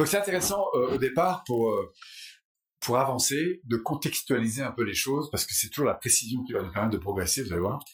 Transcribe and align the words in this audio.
Donc 0.00 0.08
c'est 0.08 0.16
intéressant 0.16 0.64
euh, 0.72 0.94
au 0.94 0.96
départ 0.96 1.44
pour 1.44 1.68
euh, 1.68 1.92
pour 2.80 2.96
avancer, 2.96 3.60
de 3.64 3.76
contextualiser 3.76 4.62
un 4.62 4.72
peu 4.72 4.82
les 4.82 4.94
choses, 4.94 5.30
parce 5.30 5.44
que 5.44 5.52
c'est 5.52 5.68
toujours 5.68 5.84
la 5.84 5.94
précision 5.94 6.42
qui 6.42 6.54
va 6.54 6.62
nous 6.62 6.72
permettre 6.72 6.94
de 6.94 6.98
progresser, 6.98 7.42
vous 7.42 7.52
allez 7.52 7.60
voir. 7.60 7.84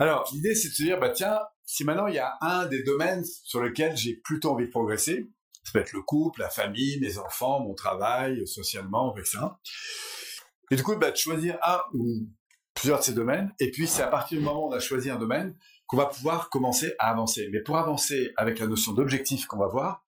Alors, 0.00 0.28
l'idée, 0.32 0.56
c'est 0.56 0.70
de 0.70 0.74
se 0.74 0.82
dire, 0.82 0.98
bah 0.98 1.10
tiens, 1.10 1.38
si 1.64 1.84
maintenant 1.84 2.08
il 2.08 2.16
y 2.16 2.18
a 2.18 2.36
un 2.40 2.66
des 2.66 2.82
domaines 2.82 3.24
sur 3.44 3.62
lesquels 3.62 3.96
j'ai 3.96 4.16
plutôt 4.16 4.50
envie 4.50 4.66
de 4.66 4.70
progresser, 4.72 5.30
ça 5.62 5.70
peut 5.72 5.78
être 5.78 5.92
le 5.92 6.02
couple, 6.02 6.40
la 6.40 6.50
famille, 6.50 6.98
mes 6.98 7.18
enfants, 7.18 7.60
mon 7.60 7.74
travail, 7.74 8.44
socialement, 8.44 9.14
etc. 9.16 9.38
Et 10.72 10.74
du 10.74 10.82
coup, 10.82 10.96
bah, 10.96 11.12
de 11.12 11.16
choisir 11.16 11.56
un 11.62 11.78
ou 11.94 12.26
plusieurs 12.74 12.98
de 12.98 13.04
ces 13.04 13.14
domaines, 13.14 13.54
et 13.60 13.70
puis 13.70 13.86
c'est 13.86 14.02
à 14.02 14.08
partir 14.08 14.38
du 14.40 14.44
moment 14.44 14.66
où 14.66 14.70
on 14.70 14.72
a 14.72 14.80
choisi 14.80 15.08
un 15.08 15.20
domaine 15.20 15.56
qu'on 15.86 15.98
va 15.98 16.06
pouvoir 16.06 16.50
commencer 16.50 16.96
à 16.98 17.12
avancer. 17.12 17.48
Mais 17.52 17.62
pour 17.62 17.76
avancer 17.76 18.32
avec 18.36 18.58
la 18.58 18.66
notion 18.66 18.92
d'objectif 18.92 19.46
qu'on 19.46 19.58
va 19.58 19.68
voir, 19.68 20.04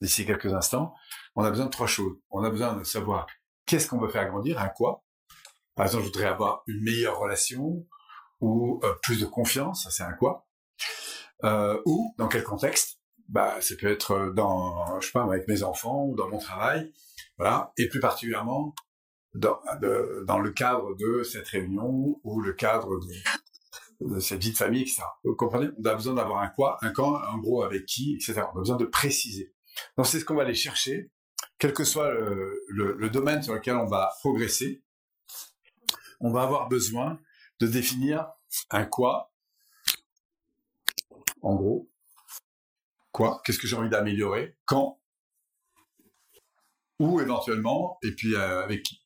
d'ici 0.00 0.26
quelques 0.26 0.52
instants, 0.52 0.94
on 1.34 1.44
a 1.44 1.50
besoin 1.50 1.66
de 1.66 1.70
trois 1.70 1.86
choses. 1.86 2.16
On 2.30 2.42
a 2.42 2.50
besoin 2.50 2.74
de 2.74 2.84
savoir 2.84 3.26
qu'est-ce 3.66 3.88
qu'on 3.88 3.98
veut 3.98 4.08
faire 4.08 4.28
grandir, 4.28 4.60
un 4.60 4.68
quoi. 4.68 5.04
Par 5.74 5.86
exemple, 5.86 6.04
je 6.04 6.08
voudrais 6.08 6.26
avoir 6.26 6.62
une 6.66 6.82
meilleure 6.82 7.18
relation 7.18 7.86
ou 8.40 8.80
euh, 8.84 8.94
plus 9.02 9.20
de 9.20 9.26
confiance, 9.26 9.84
ça 9.84 9.90
c'est 9.90 10.02
un 10.02 10.12
quoi. 10.12 10.46
Euh, 11.44 11.80
ou 11.84 12.14
dans 12.18 12.28
quel 12.28 12.44
contexte? 12.44 12.98
Bah, 13.28 13.60
ça 13.60 13.74
peut 13.78 13.90
être 13.90 14.32
dans, 14.34 15.00
je 15.00 15.06
sais 15.06 15.12
pas, 15.12 15.24
avec 15.24 15.48
mes 15.48 15.62
enfants 15.62 16.04
ou 16.06 16.14
dans 16.14 16.28
mon 16.28 16.38
travail, 16.38 16.92
voilà. 17.38 17.72
Et 17.76 17.88
plus 17.88 18.00
particulièrement 18.00 18.74
dans, 19.34 19.60
le 20.38 20.50
cadre 20.50 20.94
de 20.96 21.22
cette 21.22 21.48
réunion 21.48 22.20
ou 22.24 22.40
le 22.40 22.52
cadre 22.52 22.98
de, 23.00 24.14
de 24.14 24.20
cette 24.20 24.42
vie 24.42 24.52
de 24.52 24.56
famille, 24.56 24.82
etc. 24.82 25.02
Vous 25.24 25.34
comprenez? 25.34 25.68
On 25.78 25.84
a 25.84 25.94
besoin 25.94 26.14
d'avoir 26.14 26.40
un 26.40 26.48
quoi, 26.48 26.78
un 26.82 26.90
quand, 26.90 27.14
en 27.14 27.38
gros 27.38 27.62
avec 27.62 27.84
qui, 27.86 28.14
etc. 28.14 28.42
On 28.54 28.56
a 28.56 28.60
besoin 28.60 28.76
de 28.76 28.86
préciser. 28.86 29.52
Donc 29.96 30.06
c'est 30.06 30.20
ce 30.20 30.24
qu'on 30.24 30.34
va 30.34 30.42
aller 30.42 30.54
chercher, 30.54 31.10
quel 31.58 31.72
que 31.72 31.84
soit 31.84 32.10
le, 32.10 33.08
domaine 33.10 33.42
sur 33.42 33.54
lequel 33.54 33.76
on 33.76 33.86
va 33.86 34.12
progresser. 34.20 34.82
On 36.20 36.30
va 36.30 36.42
avoir 36.42 36.68
besoin 36.68 37.20
de 37.60 37.66
définir 37.66 38.26
un 38.70 38.84
quoi, 38.84 39.32
en 41.42 41.54
gros, 41.54 41.90
quoi, 43.12 43.40
qu'est-ce 43.44 43.58
que 43.58 43.66
j'ai 43.66 43.76
envie 43.76 43.90
d'améliorer, 43.90 44.56
quand, 44.64 45.00
ou 46.98 47.20
éventuellement, 47.20 47.98
et 48.02 48.12
puis 48.12 48.34
euh, 48.34 48.62
avec 48.62 48.82
qui. 48.82 49.02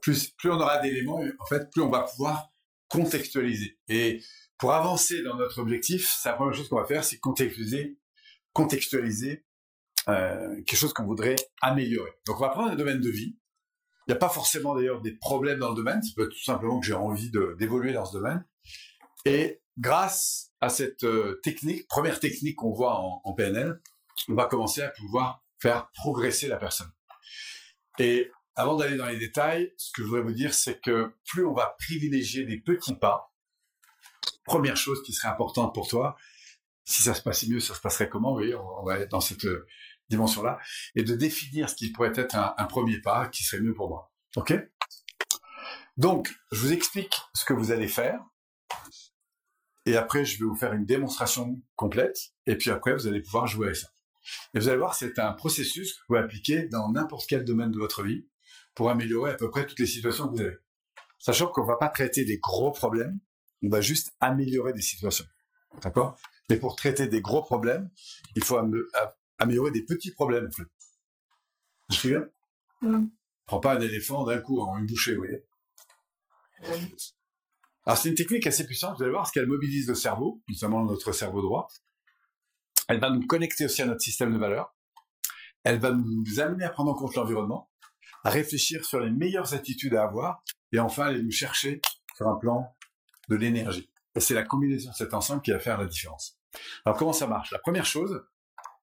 Plus, 0.00 0.30
plus 0.30 0.50
on 0.50 0.54
aura 0.54 0.78
d'éléments, 0.78 1.20
en 1.38 1.46
fait, 1.46 1.70
plus 1.70 1.82
on 1.82 1.90
va 1.90 2.02
pouvoir 2.02 2.50
contextualiser. 2.88 3.78
Et 3.88 4.22
pour 4.56 4.72
avancer 4.72 5.22
dans 5.22 5.36
notre 5.36 5.58
objectif, 5.58 6.16
c'est 6.16 6.28
la 6.28 6.36
première 6.36 6.54
chose 6.54 6.68
qu'on 6.68 6.80
va 6.80 6.86
faire, 6.86 7.04
c'est 7.04 7.18
contextualiser, 7.18 7.98
contextualiser 8.52 9.44
euh, 10.08 10.56
quelque 10.66 10.76
chose 10.76 10.92
qu'on 10.92 11.04
voudrait 11.04 11.36
améliorer. 11.62 12.10
Donc 12.26 12.36
on 12.36 12.40
va 12.40 12.50
prendre 12.50 12.70
un 12.70 12.76
domaine 12.76 13.00
de 13.00 13.10
vie. 13.10 13.38
Il 14.06 14.10
n'y 14.10 14.14
a 14.14 14.18
pas 14.18 14.28
forcément 14.28 14.74
d'ailleurs 14.74 15.00
des 15.00 15.12
problèmes 15.12 15.58
dans 15.58 15.70
le 15.70 15.76
domaine, 15.76 16.02
ça 16.02 16.10
peut 16.14 16.24
être 16.24 16.32
tout 16.34 16.44
simplement 16.44 16.78
que 16.78 16.86
j'ai 16.86 16.94
envie 16.94 17.30
d'évoluer 17.58 17.94
dans 17.94 18.04
ce 18.04 18.12
domaine. 18.18 18.44
Et 19.24 19.62
grâce 19.78 20.52
à 20.60 20.68
cette 20.68 21.04
euh, 21.04 21.40
technique, 21.42 21.88
première 21.88 22.20
technique 22.20 22.56
qu'on 22.56 22.72
voit 22.72 22.98
en, 22.98 23.22
en, 23.24 23.32
PNL, 23.32 23.80
on 24.28 24.34
va 24.34 24.44
commencer 24.44 24.82
à 24.82 24.90
pouvoir 24.90 25.42
faire 25.58 25.88
progresser 25.94 26.48
la 26.48 26.58
personne. 26.58 26.90
Et 27.98 28.30
avant 28.56 28.76
d'aller 28.76 28.98
dans 28.98 29.06
les 29.06 29.18
détails, 29.18 29.72
ce 29.78 29.90
que 29.92 30.02
je 30.02 30.06
voudrais 30.06 30.22
vous 30.22 30.32
dire, 30.32 30.52
c'est 30.52 30.80
que 30.80 31.14
plus 31.26 31.46
on 31.46 31.54
va 31.54 31.74
privilégier 31.78 32.44
des 32.44 32.60
petits 32.60 32.94
pas, 32.94 33.32
première 34.44 34.76
chose 34.76 35.02
qui 35.02 35.12
serait 35.12 35.28
importante 35.28 35.74
pour 35.74 35.88
toi, 35.88 36.16
si 36.84 37.02
ça 37.02 37.14
se 37.14 37.22
passait 37.22 37.46
mieux, 37.48 37.60
ça 37.60 37.74
se 37.74 37.80
passerait 37.80 38.08
comment 38.08 38.34
Vous 38.34 38.44
on 38.52 38.84
va 38.84 38.98
être 38.98 39.10
dans 39.10 39.20
cette 39.20 39.46
dimension-là, 40.10 40.58
et 40.94 41.02
de 41.02 41.14
définir 41.14 41.68
ce 41.68 41.74
qui 41.74 41.90
pourrait 41.92 42.12
être 42.14 42.36
un, 42.36 42.64
premier 42.64 43.00
pas 43.00 43.28
qui 43.28 43.42
serait 43.42 43.62
mieux 43.62 43.74
pour 43.74 43.88
moi. 43.88 44.12
Ok? 44.36 44.54
Donc, 45.96 46.34
je 46.50 46.60
vous 46.60 46.72
explique 46.72 47.14
ce 47.34 47.44
que 47.44 47.52
vous 47.52 47.70
allez 47.70 47.88
faire, 47.88 48.20
et 49.86 49.96
après, 49.96 50.24
je 50.24 50.38
vais 50.38 50.44
vous 50.44 50.56
faire 50.56 50.72
une 50.72 50.86
démonstration 50.86 51.60
complète, 51.76 52.18
et 52.46 52.56
puis 52.56 52.70
après, 52.70 52.94
vous 52.94 53.06
allez 53.06 53.20
pouvoir 53.20 53.46
jouer 53.46 53.66
avec 53.66 53.76
ça. 53.76 53.88
Et 54.54 54.58
vous 54.58 54.68
allez 54.68 54.78
voir, 54.78 54.94
c'est 54.94 55.18
un 55.18 55.32
processus 55.32 55.92
que 55.92 55.98
vous 55.98 56.06
pouvez 56.06 56.18
appliquer 56.20 56.68
dans 56.68 56.90
n'importe 56.90 57.26
quel 57.28 57.44
domaine 57.44 57.70
de 57.70 57.78
votre 57.78 58.02
vie 58.02 58.26
pour 58.74 58.90
améliorer 58.90 59.32
à 59.32 59.34
peu 59.34 59.50
près 59.50 59.66
toutes 59.66 59.78
les 59.78 59.86
situations 59.86 60.28
que 60.28 60.36
vous 60.36 60.40
avez. 60.40 60.56
Sachant 61.18 61.46
qu'on 61.46 61.64
va 61.64 61.76
pas 61.76 61.88
traiter 61.88 62.24
des 62.24 62.38
gros 62.38 62.72
problèmes, 62.72 63.18
on 63.62 63.68
va 63.68 63.80
juste 63.80 64.12
améliorer 64.20 64.72
des 64.72 64.82
situations. 64.82 65.26
D'accord? 65.82 66.18
Mais 66.50 66.56
pour 66.56 66.76
traiter 66.76 67.06
des 67.06 67.20
gros 67.20 67.42
problèmes, 67.42 67.90
il 68.36 68.44
faut 68.44 68.58
améliorer 69.38 69.70
des 69.70 69.84
petits 69.84 70.12
problèmes, 70.12 70.46
en 70.46 70.52
fait. 70.52 70.68
Je 71.90 71.96
suis 71.96 72.08
bien 72.10 72.26
mm. 72.82 73.06
Prends 73.46 73.60
pas 73.60 73.74
un 73.74 73.80
éléphant 73.80 74.24
d'un 74.24 74.38
coup 74.38 74.60
en 74.60 74.78
une 74.78 74.86
bouchée, 74.86 75.14
vous 75.14 75.22
voyez? 75.22 75.44
Alors 77.86 77.98
c'est 77.98 78.08
une 78.08 78.14
technique 78.14 78.46
assez 78.46 78.64
puissante, 78.64 78.96
vous 78.96 79.02
allez 79.02 79.10
voir, 79.10 79.24
parce 79.24 79.32
qu'elle 79.32 79.46
mobilise 79.46 79.86
le 79.88 79.94
cerveau, 79.94 80.42
notamment 80.48 80.82
notre 80.82 81.12
cerveau 81.12 81.42
droit. 81.42 81.68
Elle 82.88 83.00
va 83.00 83.10
nous 83.10 83.26
connecter 83.26 83.66
aussi 83.66 83.82
à 83.82 83.86
notre 83.86 84.00
système 84.00 84.32
de 84.32 84.38
valeurs. 84.38 84.74
Elle 85.62 85.78
va 85.78 85.92
nous 85.92 86.40
amener 86.40 86.64
à 86.64 86.70
prendre 86.70 86.90
en 86.90 86.94
compte 86.94 87.14
l'environnement, 87.14 87.70
à 88.22 88.30
réfléchir 88.30 88.84
sur 88.84 89.00
les 89.00 89.10
meilleures 89.10 89.52
attitudes 89.52 89.94
à 89.94 90.04
avoir, 90.04 90.42
et 90.72 90.78
enfin 90.78 91.06
aller 91.06 91.22
nous 91.22 91.30
chercher 91.30 91.82
sur 92.16 92.28
un 92.28 92.36
plan 92.36 92.74
de 93.28 93.36
l'énergie. 93.36 93.90
Et 94.14 94.20
c'est 94.20 94.34
la 94.34 94.44
combinaison 94.44 94.90
de 94.90 94.94
cet 94.94 95.12
ensemble 95.12 95.42
qui 95.42 95.50
va 95.50 95.58
faire 95.58 95.78
la 95.78 95.86
différence. 95.86 96.38
Alors 96.86 96.96
comment 96.96 97.12
ça 97.12 97.26
marche? 97.26 97.50
La 97.50 97.58
première 97.58 97.86
chose, 97.86 98.24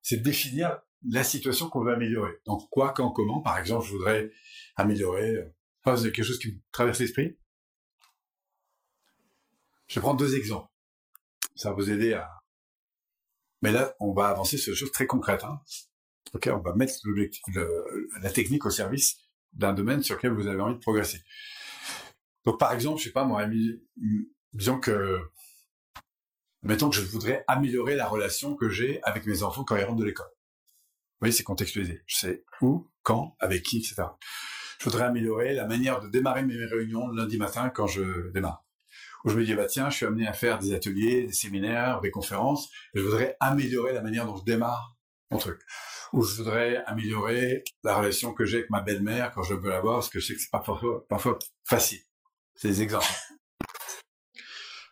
c'est 0.02 0.18
de 0.18 0.24
définir 0.24 0.80
la 1.10 1.24
situation 1.24 1.70
qu'on 1.70 1.84
veut 1.84 1.94
améliorer. 1.94 2.34
Donc 2.46 2.70
quoi, 2.70 2.94
quand, 2.94 3.12
comment. 3.12 3.42
Par 3.42 3.58
exemple, 3.58 3.86
je 3.86 3.92
voudrais 3.92 4.32
améliorer. 4.76 5.36
Euh, 5.36 5.56
enfin, 5.84 5.96
vous 5.96 6.04
avez 6.04 6.12
quelque 6.12 6.26
chose 6.26 6.40
qui 6.40 6.52
vous 6.52 6.60
traverse 6.72 7.00
l'esprit 7.00 7.38
Je 9.88 9.96
vais 9.96 10.02
prendre 10.02 10.20
deux 10.20 10.36
exemples. 10.36 10.70
Ça 11.56 11.70
va 11.70 11.76
vous 11.76 11.90
aider 11.90 12.14
à. 12.14 12.30
Mais 13.62 13.72
là, 13.72 13.96
on 14.00 14.14
va 14.14 14.30
avancer 14.30 14.58
sur 14.58 14.74
des 14.74 14.78
choses 14.78 14.92
très 14.92 15.06
concrètes. 15.06 15.44
Hein. 15.44 15.62
Ok, 16.34 16.50
on 16.52 16.60
va 16.60 16.74
mettre 16.74 16.94
la 18.22 18.32
technique 18.32 18.66
au 18.66 18.72
service 18.72 19.18
d'un 19.54 19.74
domaine 19.74 20.02
sur 20.02 20.16
lequel 20.16 20.32
vous 20.32 20.48
avez 20.48 20.62
envie 20.62 20.76
de 20.76 20.80
progresser. 20.80 21.22
Donc, 22.46 22.60
par 22.60 22.74
exemple, 22.74 23.00
je 23.00 23.06
sais 23.06 23.12
pas 23.12 23.26
moi, 23.26 23.46
disons 24.54 24.80
que 24.80 25.20
mettons 26.64 26.90
que 26.90 26.96
je 26.96 27.02
voudrais 27.02 27.44
améliorer 27.48 27.96
la 27.96 28.08
relation 28.08 28.56
que 28.56 28.70
j'ai 28.70 29.02
avec 29.04 29.26
mes 29.26 29.44
enfants 29.44 29.64
quand 29.64 29.76
ils 29.76 29.84
rentrent 29.84 30.00
de 30.00 30.06
l'école. 30.06 30.28
Vous 30.28 31.26
voyez, 31.26 31.34
c'est 31.34 31.44
contextualisé. 31.44 32.02
Je 32.06 32.16
sais 32.18 32.44
où, 32.62 32.90
quand, 33.04 33.36
avec 33.40 33.64
qui, 33.64 33.78
etc. 33.78 34.04
Je 34.80 34.86
voudrais 34.86 35.04
améliorer 35.04 35.54
la 35.54 35.68
manière 35.68 36.00
de 36.00 36.08
démarrer 36.08 36.44
mes 36.44 36.66
réunions 36.66 37.08
lundi 37.10 37.38
matin 37.38 37.70
quand 37.70 37.88
je 37.88 38.32
démarre. 38.32 38.66
Où 39.24 39.30
je 39.30 39.38
me 39.38 39.46
dis, 39.46 39.54
bah 39.54 39.68
tiens, 39.68 39.92
je 39.92 39.98
suis 39.98 40.06
amené 40.06 40.28
à 40.28 40.34
faire 40.34 40.58
des 40.58 40.74
ateliers, 40.74 41.28
des 41.28 41.34
séminaires, 41.34 42.02
des 42.02 42.10
conférences, 42.10 42.70
je 42.96 43.02
voudrais 43.02 43.38
améliorer 43.40 43.94
la 43.94 44.02
manière 44.02 44.26
dont 44.26 44.36
je 44.36 44.44
démarre 44.44 44.98
mon 45.30 45.38
truc. 45.38 45.62
Ou 46.14 46.24
je 46.24 46.36
voudrais 46.38 46.84
améliorer 46.88 47.64
la 47.84 47.96
relation 47.96 48.34
que 48.34 48.46
j'ai 48.46 48.58
avec 48.58 48.70
ma 48.72 48.82
belle-mère 48.82 49.32
quand 49.32 49.44
je 49.44 49.54
veux 49.54 49.70
la 49.70 49.80
voir, 49.80 49.98
parce 49.98 50.10
que 50.10 50.20
je 50.20 50.26
sais 50.26 50.34
que 50.34 50.42
c'est 50.42 50.52
parfois, 50.52 51.06
parfois 51.08 51.38
facile. 51.64 52.02
C'est 52.56 52.70
des 52.70 52.82
exemples. 52.82 53.06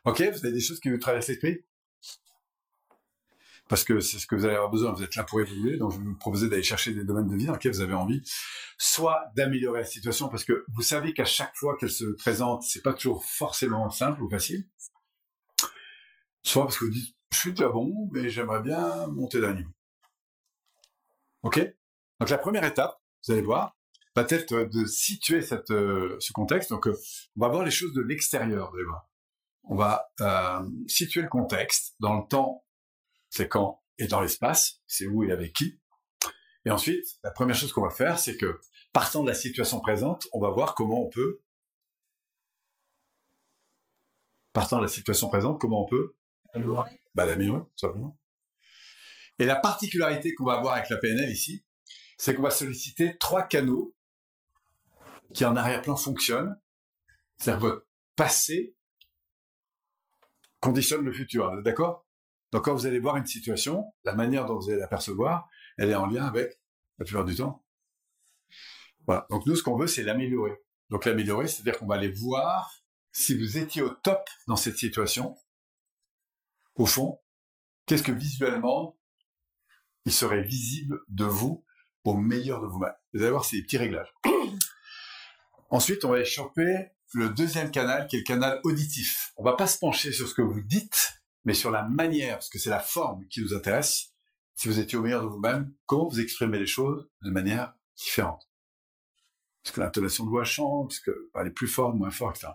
Ok, 0.10 0.24
vous 0.24 0.44
avez 0.44 0.52
des 0.52 0.60
choses 0.60 0.80
qui 0.80 0.90
vous 0.90 0.98
traversent 0.98 1.28
l'esprit? 1.28 1.64
Parce 3.68 3.84
que 3.84 4.00
c'est 4.00 4.18
ce 4.18 4.26
que 4.26 4.34
vous 4.34 4.46
allez 4.46 4.56
avoir 4.56 4.72
besoin, 4.72 4.92
vous 4.92 5.04
êtes 5.04 5.16
là 5.16 5.24
pour 5.24 5.40
évoluer, 5.40 5.78
donc 5.78 5.92
je 5.92 6.00
vais 6.00 6.04
vous 6.04 6.18
proposer 6.18 6.50
d'aller 6.50 6.64
chercher 6.64 6.96
des 6.96 7.04
domaines 7.04 7.28
de 7.28 7.36
vie 7.36 7.46
dans 7.46 7.54
lesquels 7.54 7.74
vous 7.74 7.82
avez 7.82 7.94
envie, 7.94 8.24
soit 8.80 9.32
d'améliorer 9.36 9.82
la 9.82 9.86
situation, 9.86 10.28
parce 10.28 10.44
que 10.44 10.66
vous 10.70 10.82
savez 10.82 11.14
qu'à 11.14 11.26
chaque 11.26 11.56
fois 11.56 11.78
qu'elle 11.78 11.92
se 11.92 12.06
présente, 12.06 12.64
c'est 12.64 12.82
pas 12.82 12.94
toujours 12.94 13.24
forcément 13.24 13.88
simple 13.92 14.24
ou 14.24 14.30
facile, 14.32 14.68
soit 16.42 16.64
parce 16.64 16.80
que 16.80 16.86
vous 16.86 16.92
dites, 16.92 17.16
je 17.32 17.38
suis 17.38 17.52
déjà 17.52 17.70
bon, 17.70 18.10
mais 18.12 18.30
j'aimerais 18.32 18.64
bien 18.64 19.06
monter 19.10 19.40
d'un 19.40 19.54
niveau. 19.54 19.72
Ok? 21.44 21.60
Donc 22.20 22.30
la 22.30 22.40
première 22.40 22.64
étape, 22.64 23.00
vous 23.28 23.34
allez 23.34 23.44
voir, 23.44 23.78
va 24.16 24.26
être 24.28 24.56
de 24.56 24.86
situer 24.86 25.46
euh, 25.70 26.18
ce 26.20 26.34
contexte. 26.34 26.72
Donc, 26.72 26.88
euh, 26.88 26.98
on 27.38 27.42
va 27.42 27.50
voir 27.50 27.64
les 27.64 27.72
choses 27.72 27.94
de 27.94 28.02
l'extérieur, 28.02 28.72
vous 28.72 28.78
allez 28.78 28.86
voir 28.86 29.09
on 29.70 29.76
va 29.76 30.12
euh, 30.20 30.68
situer 30.88 31.22
le 31.22 31.30
contexte 31.30 31.96
dans 32.00 32.20
le 32.20 32.28
temps, 32.28 32.66
c'est 33.30 33.48
quand, 33.48 33.84
et 34.00 34.08
dans 34.08 34.20
l'espace, 34.20 34.82
c'est 34.88 35.06
où 35.06 35.24
et 35.24 35.32
avec 35.32 35.54
qui. 35.54 35.80
Et 36.66 36.72
ensuite, 36.72 37.06
la 37.24 37.30
première 37.30 37.56
chose 37.56 37.72
qu'on 37.72 37.84
va 37.84 37.92
faire, 37.92 38.18
c'est 38.18 38.36
que 38.36 38.60
partant 38.94 39.22
de 39.22 39.30
la 39.30 39.36
situation 39.36 39.80
présente, 39.80 40.28
on 40.34 40.42
va 40.42 40.50
voir 40.50 40.74
comment 40.74 41.00
on 41.00 41.10
peut, 41.10 41.44
partant 44.54 44.78
de 44.78 44.82
la 44.82 44.88
situation 44.88 45.30
présente, 45.30 45.62
comment 45.62 45.86
on 45.86 45.88
peut 45.88 46.16
bah, 47.14 47.26
l'améliorer, 47.26 47.62
tout 47.62 47.78
simplement. 47.78 48.18
Et 49.38 49.46
la 49.46 49.56
particularité 49.56 50.34
qu'on 50.34 50.46
va 50.46 50.54
avoir 50.54 50.74
avec 50.74 50.90
la 50.90 50.98
PNL 50.98 51.30
ici, 51.30 51.64
c'est 52.18 52.34
qu'on 52.34 52.42
va 52.42 52.50
solliciter 52.50 53.18
trois 53.20 53.44
canaux 53.44 53.96
qui 55.34 55.46
en 55.46 55.56
arrière-plan 55.56 55.96
fonctionnent. 55.96 56.60
C'est-à-dire 57.38 57.62
votre 57.62 57.88
passé, 58.16 58.76
conditionne 60.60 61.06
le 61.06 61.14
futur. 61.14 61.62
D'accord? 61.62 62.06
Donc 62.52 62.66
quand 62.66 62.74
vous 62.74 62.86
allez 62.86 63.00
voir 63.00 63.18
une 63.18 63.26
situation, 63.26 63.86
la 64.04 64.16
manière 64.16 64.46
dont 64.46 64.58
vous 64.58 64.70
allez 64.70 64.80
l'apercevoir, 64.80 65.48
elle 65.78 65.90
est 65.90 65.96
en 65.96 66.08
lien 66.08 66.26
avec 66.26 66.60
la 66.98 67.06
plupart 67.06 67.26
du 67.26 67.36
temps. 67.36 67.64
Voilà. 69.06 69.26
Donc 69.30 69.46
nous, 69.46 69.56
ce 69.56 69.64
qu'on 69.64 69.78
veut, 69.78 69.88
c'est 69.88 70.04
l'améliorer. 70.04 70.54
Donc 70.90 71.06
l'améliorer, 71.06 71.48
c'est-à-dire 71.48 71.78
qu'on 71.78 71.88
va 71.88 71.96
aller 71.96 72.12
voir 72.12 72.84
si 73.12 73.36
vous 73.36 73.58
étiez 73.58 73.82
au 73.82 73.90
top 73.90 74.28
dans 74.48 74.56
cette 74.56 74.78
situation. 74.78 75.36
Au 76.76 76.86
fond, 76.86 77.20
qu'est-ce 77.86 78.04
que 78.04 78.12
visuellement 78.12 78.98
il 80.06 80.14
serait 80.14 80.44
visible 80.44 81.02
de 81.10 81.26
vous 81.26 81.66
au 82.04 82.16
meilleur 82.16 82.62
de 82.62 82.68
vous-même? 82.68 82.94
Vous 83.14 83.22
allez 83.22 83.32
voir, 83.32 83.46
c'est 83.46 83.58
des 83.58 83.64
petits 83.64 83.78
réglages. 83.78 84.14
Ensuite, 85.70 86.06
on 86.06 86.10
va 86.10 86.20
échapper 86.20 86.90
le 87.14 87.30
deuxième 87.30 87.72
canal, 87.72 88.08
qui 88.08 88.18
est 88.18 88.20
le 88.20 88.26
canal 88.26 88.60
auditif. 88.64 89.32
On 89.38 89.44
va 89.44 89.54
pas 89.54 89.68
se 89.68 89.78
pencher 89.78 90.12
sur 90.12 90.28
ce 90.28 90.34
que 90.34 90.42
vous 90.42 90.62
dites, 90.62 91.22
mais 91.46 91.54
sur 91.54 91.72
la 91.72 91.84
manière, 91.84 92.36
parce 92.36 92.50
que 92.50 92.60
c'est 92.60 92.70
la 92.70 92.80
forme 92.80 93.26
qui 93.28 93.42
nous 93.42 93.54
intéresse. 93.54 94.14
Si 94.56 94.68
vous 94.68 94.80
étiez 94.80 94.98
au 94.98 95.02
meilleur 95.02 95.24
de 95.24 95.28
vous-même, 95.28 95.74
comment 95.86 96.08
vous 96.08 96.20
exprimez 96.20 96.60
les 96.60 96.68
choses 96.68 97.10
de 97.22 97.32
manière 97.32 97.74
différente? 97.96 98.50
Est-ce 99.66 99.74
que 99.74 99.80
l'intonation 99.80 100.26
de 100.26 100.30
voix 100.30 100.44
change, 100.44 100.94
est-ce 100.94 101.02
que 101.02 101.32
elle 101.36 101.48
est 101.48 101.52
plus 101.52 101.68
forte, 101.68 101.96
moins 101.96 102.12
forte, 102.12 102.38
etc. 102.38 102.54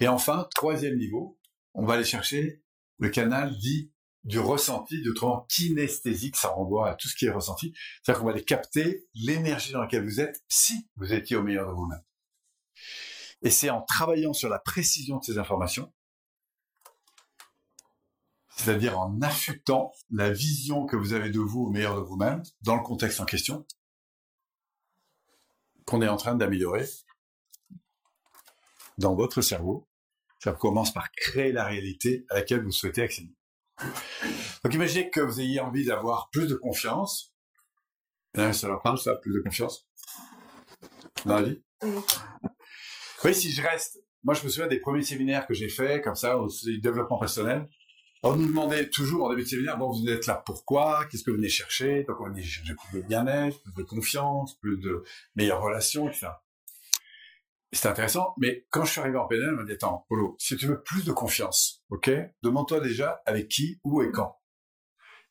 Et 0.00 0.08
enfin, 0.08 0.48
troisième 0.54 0.96
niveau, 0.96 1.38
on 1.72 1.84
va 1.84 1.94
aller 1.94 2.04
chercher 2.04 2.62
le 2.98 3.08
canal 3.08 3.56
dit 3.58 3.92
du 4.24 4.38
ressenti, 4.38 5.02
d'autrement 5.02 5.46
kinesthésique, 5.50 6.36
ça 6.36 6.48
renvoie 6.48 6.90
à 6.90 6.94
tout 6.94 7.08
ce 7.08 7.14
qui 7.14 7.26
est 7.26 7.30
ressenti. 7.30 7.74
C'est-à-dire 8.02 8.20
qu'on 8.20 8.26
va 8.26 8.32
aller 8.32 8.44
capter 8.44 9.06
l'énergie 9.14 9.72
dans 9.72 9.80
laquelle 9.80 10.04
vous 10.04 10.20
êtes 10.20 10.42
si 10.48 10.88
vous 10.96 11.12
étiez 11.12 11.36
au 11.36 11.42
meilleur 11.42 11.68
de 11.68 11.72
vous-même. 11.72 12.02
Et 13.44 13.50
c'est 13.50 13.70
en 13.70 13.82
travaillant 13.82 14.32
sur 14.32 14.48
la 14.48 14.58
précision 14.58 15.18
de 15.18 15.24
ces 15.24 15.38
informations, 15.38 15.92
c'est-à-dire 18.56 18.98
en 18.98 19.20
affûtant 19.20 19.92
la 20.10 20.30
vision 20.32 20.86
que 20.86 20.96
vous 20.96 21.12
avez 21.12 21.30
de 21.30 21.40
vous 21.40 21.66
au 21.66 21.70
meilleur 21.70 21.96
de 21.96 22.00
vous-même, 22.00 22.42
dans 22.62 22.74
le 22.74 22.82
contexte 22.82 23.20
en 23.20 23.26
question, 23.26 23.66
qu'on 25.84 26.00
est 26.00 26.08
en 26.08 26.16
train 26.16 26.34
d'améliorer 26.34 26.88
dans 28.96 29.14
votre 29.14 29.42
cerveau. 29.42 29.86
Ça 30.42 30.52
commence 30.52 30.92
par 30.92 31.10
créer 31.12 31.52
la 31.52 31.64
réalité 31.64 32.24
à 32.30 32.36
laquelle 32.36 32.64
vous 32.64 32.72
souhaitez 32.72 33.02
accéder. 33.02 33.34
Donc 34.62 34.72
imaginez 34.72 35.10
que 35.10 35.20
vous 35.20 35.40
ayez 35.40 35.60
envie 35.60 35.84
d'avoir 35.84 36.30
plus 36.30 36.46
de 36.46 36.54
confiance. 36.54 37.34
ça 38.34 38.68
leur 38.68 38.80
parle, 38.82 38.98
ça, 38.98 39.16
plus 39.16 39.34
de 39.34 39.40
confiance? 39.40 39.86
Dans 41.26 41.40
la 41.40 41.42
vie? 41.42 41.62
Oui, 43.24 43.34
si 43.34 43.50
je 43.50 43.62
reste... 43.62 44.00
Moi, 44.22 44.34
je 44.34 44.44
me 44.44 44.48
souviens 44.48 44.68
des 44.68 44.80
premiers 44.80 45.02
séminaires 45.02 45.46
que 45.46 45.54
j'ai 45.54 45.68
faits, 45.68 46.02
comme 46.02 46.14
ça, 46.14 46.38
au 46.38 46.48
développement 46.82 47.18
personnel. 47.18 47.68
On 48.22 48.36
nous 48.36 48.46
demandait 48.46 48.88
toujours 48.88 49.26
en 49.26 49.30
début 49.30 49.42
de 49.42 49.48
séminaire, 49.48 49.76
bon, 49.76 49.90
vous 49.90 50.08
êtes 50.08 50.26
là 50.26 50.42
pourquoi? 50.46 51.06
Qu'est-ce 51.10 51.24
que 51.24 51.30
vous 51.30 51.36
venez 51.36 51.48
chercher? 51.48 52.04
Donc, 52.04 52.20
on 52.20 52.28
venait 52.28 52.42
chercher 52.42 52.74
plus 52.74 53.02
de 53.02 53.06
bien-être, 53.06 53.60
plus 53.62 53.74
de 53.74 53.82
confiance, 53.82 54.58
plus 54.60 54.78
de 54.78 55.04
meilleures 55.36 55.60
relations, 55.60 56.08
etc. 56.08 56.28
C'était 57.72 57.88
intéressant, 57.88 58.34
mais 58.38 58.66
quand 58.70 58.84
je 58.84 58.92
suis 58.92 59.00
arrivé 59.00 59.18
en 59.18 59.26
PNL, 59.26 59.54
on 59.54 59.56
m'a 59.56 59.64
dit, 59.64 59.72
attends, 59.72 60.06
Polo, 60.08 60.36
si 60.38 60.56
tu 60.56 60.66
veux 60.66 60.82
plus 60.82 61.04
de 61.04 61.12
confiance, 61.12 61.82
ok, 61.90 62.10
demande-toi 62.42 62.80
déjà 62.80 63.20
avec 63.26 63.48
qui, 63.48 63.80
où 63.84 64.00
et 64.02 64.10
quand. 64.10 64.38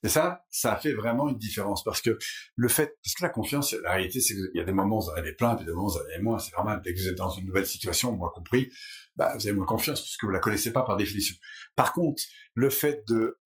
Et 0.04 0.10
ça, 0.10 0.44
ça 0.50 0.74
a 0.74 0.78
fait 0.78 0.94
vraiment 0.94 1.30
une 1.30 1.38
différence 1.38 1.84
parce 1.84 2.02
que 2.02 2.18
le 2.56 2.68
fait, 2.68 2.98
parce 3.04 3.16
que 3.16 3.24
la 3.24 3.30
confiance, 3.30 3.74
la 3.84 3.94
réalité, 3.94 4.20
c'est 4.20 4.34
qu'il 4.34 4.52
y 4.54 4.60
a 4.60 4.66
des 4.66 4.74
moments 4.74 4.98
où 4.98 5.02
vous 5.02 5.10
en 5.10 5.16
avez 5.16 5.34
plein, 5.34 5.56
puis 5.56 5.66
des 5.66 5.72
moments 5.72 5.88
où 5.88 5.92
vous 5.92 5.98
en 5.98 6.02
avez 6.02 6.20
moins, 6.20 6.40
c'est 6.40 6.52
normal. 6.52 6.82
Dès 6.84 6.94
que 6.94 7.00
vous 7.00 7.08
êtes 7.08 7.18
dans 7.18 7.30
une 7.30 7.46
nouvelle 7.46 7.66
situation, 7.66 8.12
moi 8.12 8.32
compris, 8.36 8.70
bah, 9.16 9.34
vous 9.38 9.48
avez 9.48 9.56
moins 9.56 9.66
confiance 9.66 10.02
parce 10.02 10.18
que 10.18 10.26
vous 10.26 10.32
la 10.32 10.40
connaissez 10.40 10.74
pas 10.74 10.84
par 10.84 10.98
définition. 10.98 11.36
Par 11.76 11.94
contre, 11.94 12.22
le 12.54 12.70
fait 12.70 13.08
de, 13.08 13.40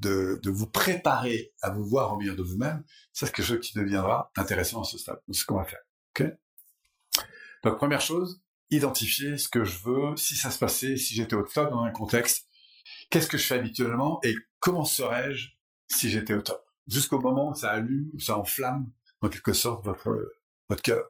de, 0.00 0.50
vous 0.50 0.66
préparer 0.66 1.54
à 1.62 1.70
vous 1.70 1.84
voir 1.84 2.12
au 2.12 2.18
meilleur 2.18 2.36
de 2.36 2.42
vous-même, 2.42 2.84
c'est 3.12 3.32
quelque 3.32 3.46
chose 3.46 3.60
qui 3.60 3.78
deviendra 3.78 4.30
intéressant 4.36 4.82
à 4.82 4.84
ce 4.84 4.98
stade. 4.98 5.20
C'est 5.28 5.40
ce 5.40 5.46
qu'on 5.46 5.56
va 5.56 5.64
faire. 5.64 5.80
Ok? 6.10 6.26
Donc, 7.64 7.76
première 7.78 8.00
chose, 8.00 8.42
identifier 8.70 9.38
ce 9.38 9.48
que 9.48 9.64
je 9.64 9.78
veux, 9.84 10.16
si 10.16 10.34
ça 10.34 10.50
se 10.50 10.58
passait, 10.58 10.96
si 10.96 11.14
j'étais 11.14 11.36
au 11.36 11.42
top 11.42 11.70
dans 11.70 11.84
un 11.84 11.90
contexte, 11.90 12.48
qu'est-ce 13.10 13.28
que 13.28 13.38
je 13.38 13.46
fais 13.46 13.54
habituellement 13.54 14.18
et 14.24 14.34
comment 14.58 14.84
serais-je 14.84 15.50
si 15.92 16.10
j'étais 16.10 16.34
au 16.34 16.42
top 16.42 16.64
Jusqu'au 16.88 17.20
moment 17.20 17.50
où 17.50 17.54
ça 17.54 17.70
allume, 17.70 18.10
où 18.12 18.18
ça 18.18 18.36
enflamme, 18.36 18.90
en 19.20 19.28
quelque 19.28 19.52
sorte, 19.52 19.84
votre, 19.84 20.32
cœur. 20.82 21.04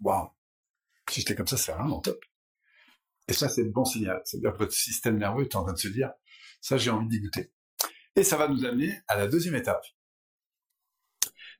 Waouh 0.00 0.30
Si 1.08 1.20
j'étais 1.20 1.36
comme 1.36 1.46
ça, 1.46 1.56
c'est 1.56 1.72
vraiment 1.72 2.00
top. 2.00 2.24
Et 3.28 3.32
ça, 3.32 3.48
c'est 3.48 3.62
le 3.62 3.70
bon 3.70 3.84
signal. 3.84 4.20
C'est-à-dire 4.24 4.52
que 4.52 4.58
votre 4.58 4.72
système 4.72 5.16
nerveux 5.16 5.44
est 5.44 5.54
en 5.54 5.62
train 5.62 5.72
de 5.72 5.78
se 5.78 5.88
dire, 5.88 6.10
ça, 6.60 6.76
j'ai 6.76 6.90
envie 6.90 7.06
d'y 7.06 7.20
goûter. 7.20 7.52
Et 8.16 8.24
ça 8.24 8.36
va 8.36 8.48
nous 8.48 8.64
amener 8.64 9.00
à 9.06 9.16
la 9.16 9.28
deuxième 9.28 9.54
étape. 9.54 9.84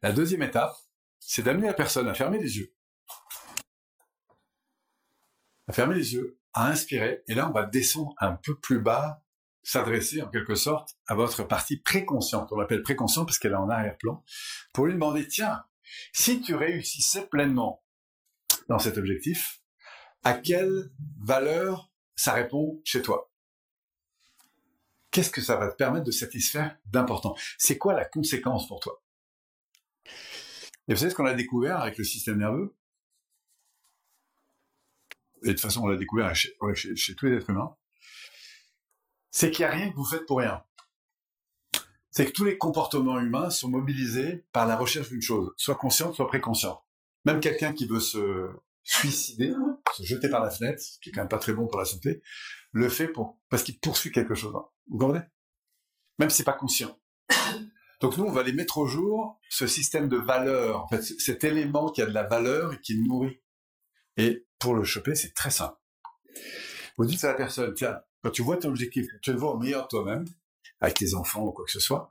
La 0.03 0.13
deuxième 0.13 0.43
étape, 0.43 0.75
c'est 1.21 1.43
d'amener 1.43 1.69
la 1.69 1.75
personne 1.75 2.09
à 2.09 2.15
fermer 2.15 2.39
les 2.39 2.59
yeux 2.59 2.75
à 5.69 5.73
fermer 5.73 5.95
les 5.95 6.15
yeux, 6.15 6.39
à 6.53 6.69
inspirer, 6.69 7.23
et 7.29 7.35
là 7.35 7.49
on 7.49 7.53
va 7.53 7.65
descendre 7.65 8.15
un 8.19 8.35
peu 8.35 8.59
plus 8.59 8.81
bas, 8.81 9.22
s'adresser 9.63 10.23
en 10.23 10.29
quelque 10.29 10.55
sorte 10.55 10.97
à 11.07 11.15
votre 11.15 11.45
partie 11.45 11.79
préconsciente. 11.79 12.51
On 12.53 12.57
l'appelle 12.57 12.83
préconsciente 12.83 13.27
parce 13.27 13.39
qu'elle 13.39 13.53
est 13.53 13.57
en 13.57 13.69
arrière-plan, 13.69 14.25
pour 14.73 14.87
lui 14.87 14.95
demander, 14.95 15.27
tiens, 15.27 15.65
si 16.13 16.41
tu 16.41 16.55
réussissais 16.55 17.27
pleinement 17.29 17.85
dans 18.69 18.79
cet 18.79 18.99
objectif, 18.99 19.61
à 20.25 20.35
quelle 20.35 20.91
valeur 21.21 21.91
ça 22.17 22.33
répond 22.33 22.81
chez 22.85 23.03
toi? 23.03 23.33
Qu'est-ce 25.11 25.31
que 25.31 25.43
ça 25.43 25.57
va 25.57 25.69
te 25.69 25.77
permettre 25.77 26.07
de 26.07 26.11
satisfaire 26.11 26.79
d'important? 26.87 27.37
C'est 27.59 27.77
quoi 27.77 27.93
la 27.93 28.05
conséquence 28.05 28.67
pour 28.67 28.81
toi? 28.81 29.03
Et 30.89 30.95
vous 30.95 30.97
savez 30.97 31.11
ce 31.11 31.15
qu'on 31.15 31.27
a 31.27 31.35
découvert 31.35 31.81
avec 31.81 31.99
le 31.99 32.05
système 32.05 32.39
nerveux? 32.39 32.75
Et 35.45 35.49
de 35.49 35.53
toute 35.53 35.61
façon 35.61 35.83
on 35.83 35.87
l'a 35.89 35.97
découvert 35.97 36.35
chez, 36.35 36.55
tous 37.17 37.27
les 37.27 37.37
êtres 37.37 37.51
humains, 37.51 37.77
c'est 39.33 39.51
qu'il 39.51 39.65
n'y 39.65 39.73
a 39.73 39.75
rien 39.75 39.91
que 39.91 39.97
vous 39.97 40.05
faites 40.05 40.27
pour 40.27 40.39
rien. 40.39 40.63
C'est 42.11 42.27
que 42.27 42.33
tous 42.33 42.45
les 42.45 42.59
comportements 42.59 43.19
humains 43.19 43.51
sont 43.51 43.71
mobilisés 43.71 44.45
par 44.53 44.67
la 44.67 44.77
recherche 44.77 45.09
d'une 45.09 45.23
chose, 45.23 45.51
soit 45.57 45.75
consciente, 45.75 46.15
soit 46.15 46.29
préconsciente. 46.29 46.81
Même 47.25 47.41
quelqu'un 47.41 47.73
qui 47.73 47.87
veut 47.87 48.01
se 48.01 48.51
suicider, 48.85 49.55
se 49.97 50.03
jeter 50.03 50.29
par 50.29 50.43
la 50.43 50.51
fenêtre, 50.51 50.81
ce 50.81 50.99
qui 51.01 51.09
est 51.09 51.13
quand 51.13 51.23
même 51.23 51.29
pas 51.29 51.39
très 51.39 51.55
bon 51.55 51.67
pour 51.67 51.79
la 51.79 51.87
santé, 51.87 52.23
le 52.73 52.89
fait 52.89 53.09
pour, 53.09 53.41
parce 53.49 53.63
qu'il 53.63 53.79
poursuit 53.81 54.13
quelque 54.13 54.35
chose. 54.35 54.53
Vous 54.89 54.99
comprenez? 54.99 55.25
Même 56.19 56.29
si 56.29 56.39
c'est 56.39 56.45
pas 56.45 56.53
conscient. 56.53 57.01
Donc 58.01 58.19
nous, 58.19 58.25
on 58.25 58.33
va 58.33 58.41
aller 58.41 58.53
mettre 58.53 58.79
au 58.79 58.87
jour 58.87 59.41
ce 59.49 59.67
système 59.67 60.09
de 60.09 60.17
valeur, 60.17 60.87
cet 61.19 61.45
élément 61.45 61.91
qui 61.91 62.03
a 62.03 62.07
de 62.07 62.13
la 62.13 62.25
valeur 62.25 62.75
et 62.75 62.81
qui 62.81 63.01
nourrit. 63.01 63.41
Et 64.19 64.47
pour 64.59 64.75
le 64.75 64.85
choper, 64.85 65.15
c'est 65.15 65.33
très 65.33 65.51
simple. 65.51 65.79
Vous 66.99 67.07
dites 67.07 67.25
à 67.25 67.29
la 67.29 67.35
personne, 67.35 67.73
tiens, 67.75 68.01
quand 68.23 68.31
tu 68.31 68.43
vois 68.43 68.57
ton 68.57 68.69
objectif, 68.69 69.07
tu 69.21 69.33
le 69.33 69.39
vois 69.39 69.53
au 69.53 69.59
meilleur 69.59 69.89
toi-même, 69.89 70.25
avec 70.81 70.97
tes 70.97 71.15
enfants 71.15 71.43
ou 71.45 71.53
quoi 71.53 71.65
que 71.65 71.71
ce 71.71 71.81
soit, 71.81 72.09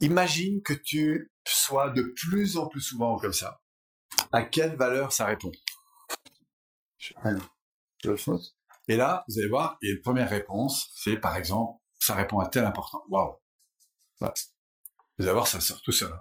imagine 0.00 0.62
que 0.62 0.74
tu 0.74 1.32
sois 1.46 1.90
de 1.90 2.02
plus 2.02 2.56
en 2.56 2.66
plus 2.66 2.80
souvent 2.80 3.18
comme 3.18 3.32
ça. 3.32 3.60
À 4.32 4.42
quelle 4.42 4.76
valeur 4.76 5.12
ça 5.12 5.26
répond? 5.26 5.52
Et 8.88 8.96
là, 8.96 9.24
vous 9.28 9.38
allez 9.38 9.48
voir, 9.48 9.78
et 9.82 9.90
une 9.90 10.00
première 10.00 10.28
réponse, 10.28 10.90
c'est 10.94 11.16
par 11.16 11.36
exemple, 11.36 11.80
ça 11.98 12.14
répond 12.14 12.40
à 12.40 12.48
tel 12.48 12.64
important. 12.64 13.04
Waouh 13.08 13.36
Vous 14.20 14.26
allez 15.18 15.32
voir, 15.32 15.46
ça 15.46 15.60
sort 15.60 15.80
tout 15.82 15.92
seul. 15.92 16.12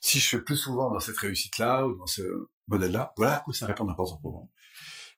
Si 0.00 0.18
je 0.18 0.28
fais 0.28 0.40
plus 0.40 0.56
souvent 0.56 0.90
dans 0.90 1.00
cette 1.00 1.18
réussite-là, 1.18 1.86
ou 1.86 1.96
dans 1.96 2.06
ce 2.06 2.22
modèle-là, 2.68 3.12
voilà 3.16 3.36
à 3.36 3.40
quoi 3.40 3.52
ça 3.52 3.66
répond 3.66 3.84
d'importance 3.84 4.20
pour 4.20 4.32
moi. 4.32 4.48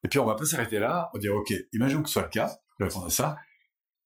Et 0.04 0.08
puis 0.08 0.18
on 0.18 0.24
va 0.24 0.34
pas 0.34 0.44
s'arrêter 0.44 0.78
là, 0.78 1.10
on 1.12 1.16
va 1.16 1.20
dire, 1.20 1.34
ok, 1.34 1.52
imaginons 1.72 2.02
que 2.02 2.08
ce 2.08 2.14
soit 2.14 2.22
le 2.22 2.28
cas, 2.28 2.48
je 2.78 2.84
vais 2.84 2.88
répondre 2.88 3.06
à 3.06 3.10
ça, 3.10 3.36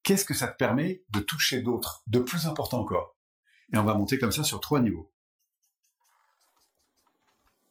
qu'est-ce 0.03 0.25
que 0.25 0.35
ça 0.35 0.49
te 0.49 0.57
permet 0.57 1.05
de 1.11 1.21
toucher 1.21 1.63
d'autres, 1.63 2.03
de 2.07 2.19
plus 2.19 2.47
important 2.47 2.81
encore? 2.81 3.17
Et 3.73 3.79
on 3.79 3.85
va 3.85 3.95
monter 3.95 4.19
comme 4.19 4.33
ça 4.33 4.45
sur 4.45 4.61
trois 4.61 4.81
niveaux. 4.81 5.13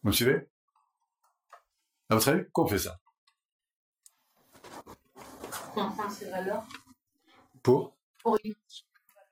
Vous 0.03 0.09
me 0.09 0.13
suivez? 0.13 0.49
À 2.09 2.15
votre 2.15 2.27
avis, 2.29 2.43
pourquoi 2.43 2.63
on 2.65 2.67
fait 2.67 2.79
ça? 2.79 2.99
Pour 5.73 5.95
Pour? 7.63 7.97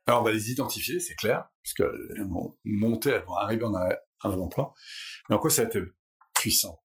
Alors 0.05 0.21
on 0.21 0.23
va 0.23 0.31
les 0.31 0.51
identifier, 0.51 0.99
c'est 0.99 1.15
clair, 1.15 1.49
puisqu'elles 1.61 2.27
vont 2.27 2.57
monter, 2.63 3.11
elles 3.11 3.25
vont 3.25 3.35
arriver 3.35 3.65
en 3.65 3.75
avant-plan. 4.21 4.73
Mais 5.27 5.35
en 5.35 5.39
quoi 5.39 5.49
ça 5.49 5.63
va 5.63 5.69
être 5.69 5.95
puissant? 6.33 6.81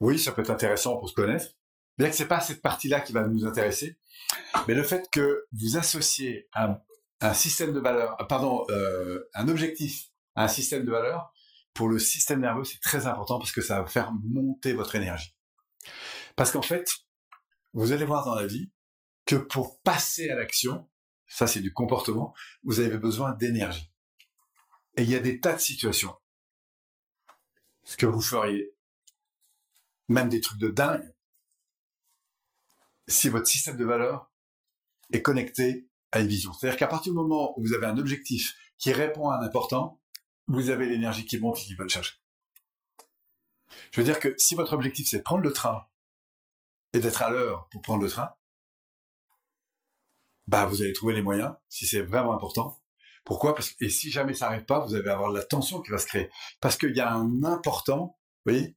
Oui, 0.00 0.18
ça 0.18 0.32
peut 0.32 0.42
être 0.42 0.50
intéressant 0.50 0.96
pour 0.96 1.08
se 1.08 1.14
connaître. 1.14 1.54
Bien 1.98 2.08
que 2.08 2.14
c'est 2.14 2.28
pas 2.28 2.40
cette 2.40 2.62
partie-là 2.62 3.00
qui 3.00 3.12
va 3.12 3.26
nous 3.26 3.44
intéresser, 3.44 3.98
mais 4.68 4.74
le 4.74 4.84
fait 4.84 5.08
que 5.10 5.46
vous 5.52 5.76
associez 5.76 6.48
un, 6.54 6.78
système 7.34 7.72
de 7.72 7.80
valeur, 7.80 8.16
euh, 8.20 8.24
pardon, 8.24 8.64
euh, 8.70 9.28
un 9.34 9.48
objectif 9.48 10.10
à 10.36 10.44
un 10.44 10.48
système 10.48 10.84
de 10.84 10.90
valeur, 10.92 11.32
pour 11.74 11.88
le 11.88 11.98
système 11.98 12.40
nerveux, 12.40 12.64
c'est 12.64 12.80
très 12.80 13.06
important 13.06 13.38
parce 13.38 13.50
que 13.50 13.60
ça 13.60 13.82
va 13.82 13.88
faire 13.88 14.12
monter 14.12 14.72
votre 14.72 14.94
énergie. 14.94 15.36
Parce 16.36 16.52
qu'en 16.52 16.62
fait, 16.62 16.88
vous 17.72 17.92
allez 17.92 18.04
voir 18.04 18.24
dans 18.24 18.36
la 18.36 18.46
vie 18.46 18.70
que 19.26 19.36
pour 19.36 19.80
passer 19.82 20.30
à 20.30 20.36
l'action, 20.36 20.88
ça 21.26 21.46
c'est 21.46 21.60
du 21.60 21.72
comportement, 21.72 22.32
vous 22.62 22.78
avez 22.78 22.96
besoin 22.96 23.32
d'énergie. 23.32 23.92
Et 24.96 25.02
il 25.02 25.10
y 25.10 25.16
a 25.16 25.20
des 25.20 25.40
tas 25.40 25.54
de 25.54 25.60
situations. 25.60 26.14
Ce 27.84 27.96
que 27.96 28.06
vous 28.06 28.20
feriez, 28.20 28.72
même 30.08 30.28
des 30.28 30.40
trucs 30.40 30.58
de 30.58 30.68
dingue, 30.68 31.14
si 33.06 33.28
votre 33.28 33.46
système 33.46 33.76
de 33.76 33.84
valeurs 33.84 34.30
est 35.12 35.22
connecté 35.22 35.88
à 36.12 36.20
une 36.20 36.28
vision. 36.28 36.52
C'est-à-dire 36.52 36.78
qu'à 36.78 36.86
partir 36.86 37.12
du 37.12 37.16
moment 37.16 37.58
où 37.58 37.62
vous 37.62 37.74
avez 37.74 37.86
un 37.86 37.98
objectif 37.98 38.54
qui 38.78 38.92
répond 38.92 39.30
à 39.30 39.36
un 39.36 39.42
important, 39.42 40.00
vous 40.46 40.70
avez 40.70 40.86
l'énergie 40.86 41.26
qui 41.26 41.38
monte 41.38 41.58
et 41.58 41.62
qui 41.62 41.74
va 41.74 41.84
le 41.84 41.90
chercher. 41.90 42.16
Je 43.92 44.00
veux 44.00 44.04
dire 44.04 44.18
que 44.18 44.34
si 44.38 44.54
votre 44.54 44.72
objectif 44.72 45.08
c'est 45.08 45.18
de 45.18 45.22
prendre 45.22 45.42
le 45.42 45.52
train 45.52 45.86
et 46.92 47.00
d'être 47.00 47.22
à 47.22 47.30
l'heure 47.30 47.68
pour 47.70 47.82
prendre 47.82 48.02
le 48.02 48.08
train, 48.08 48.34
bah 50.46 50.64
vous 50.64 50.80
allez 50.82 50.94
trouver 50.94 51.14
les 51.14 51.22
moyens 51.22 51.54
si 51.68 51.86
c'est 51.86 52.00
vraiment 52.00 52.34
important. 52.34 52.80
Pourquoi? 53.24 53.54
Et 53.80 53.90
si 53.90 54.10
jamais 54.10 54.32
ça 54.32 54.48
n'arrive 54.48 54.64
pas, 54.64 54.80
vous 54.80 54.94
allez 54.94 55.08
avoir 55.10 55.30
la 55.30 55.44
tension 55.44 55.82
qui 55.82 55.90
va 55.90 55.98
se 55.98 56.06
créer. 56.06 56.30
Parce 56.60 56.78
qu'il 56.78 56.96
y 56.96 57.00
a 57.00 57.12
un 57.12 57.44
important, 57.44 58.18
vous 58.46 58.52
voyez, 58.52 58.74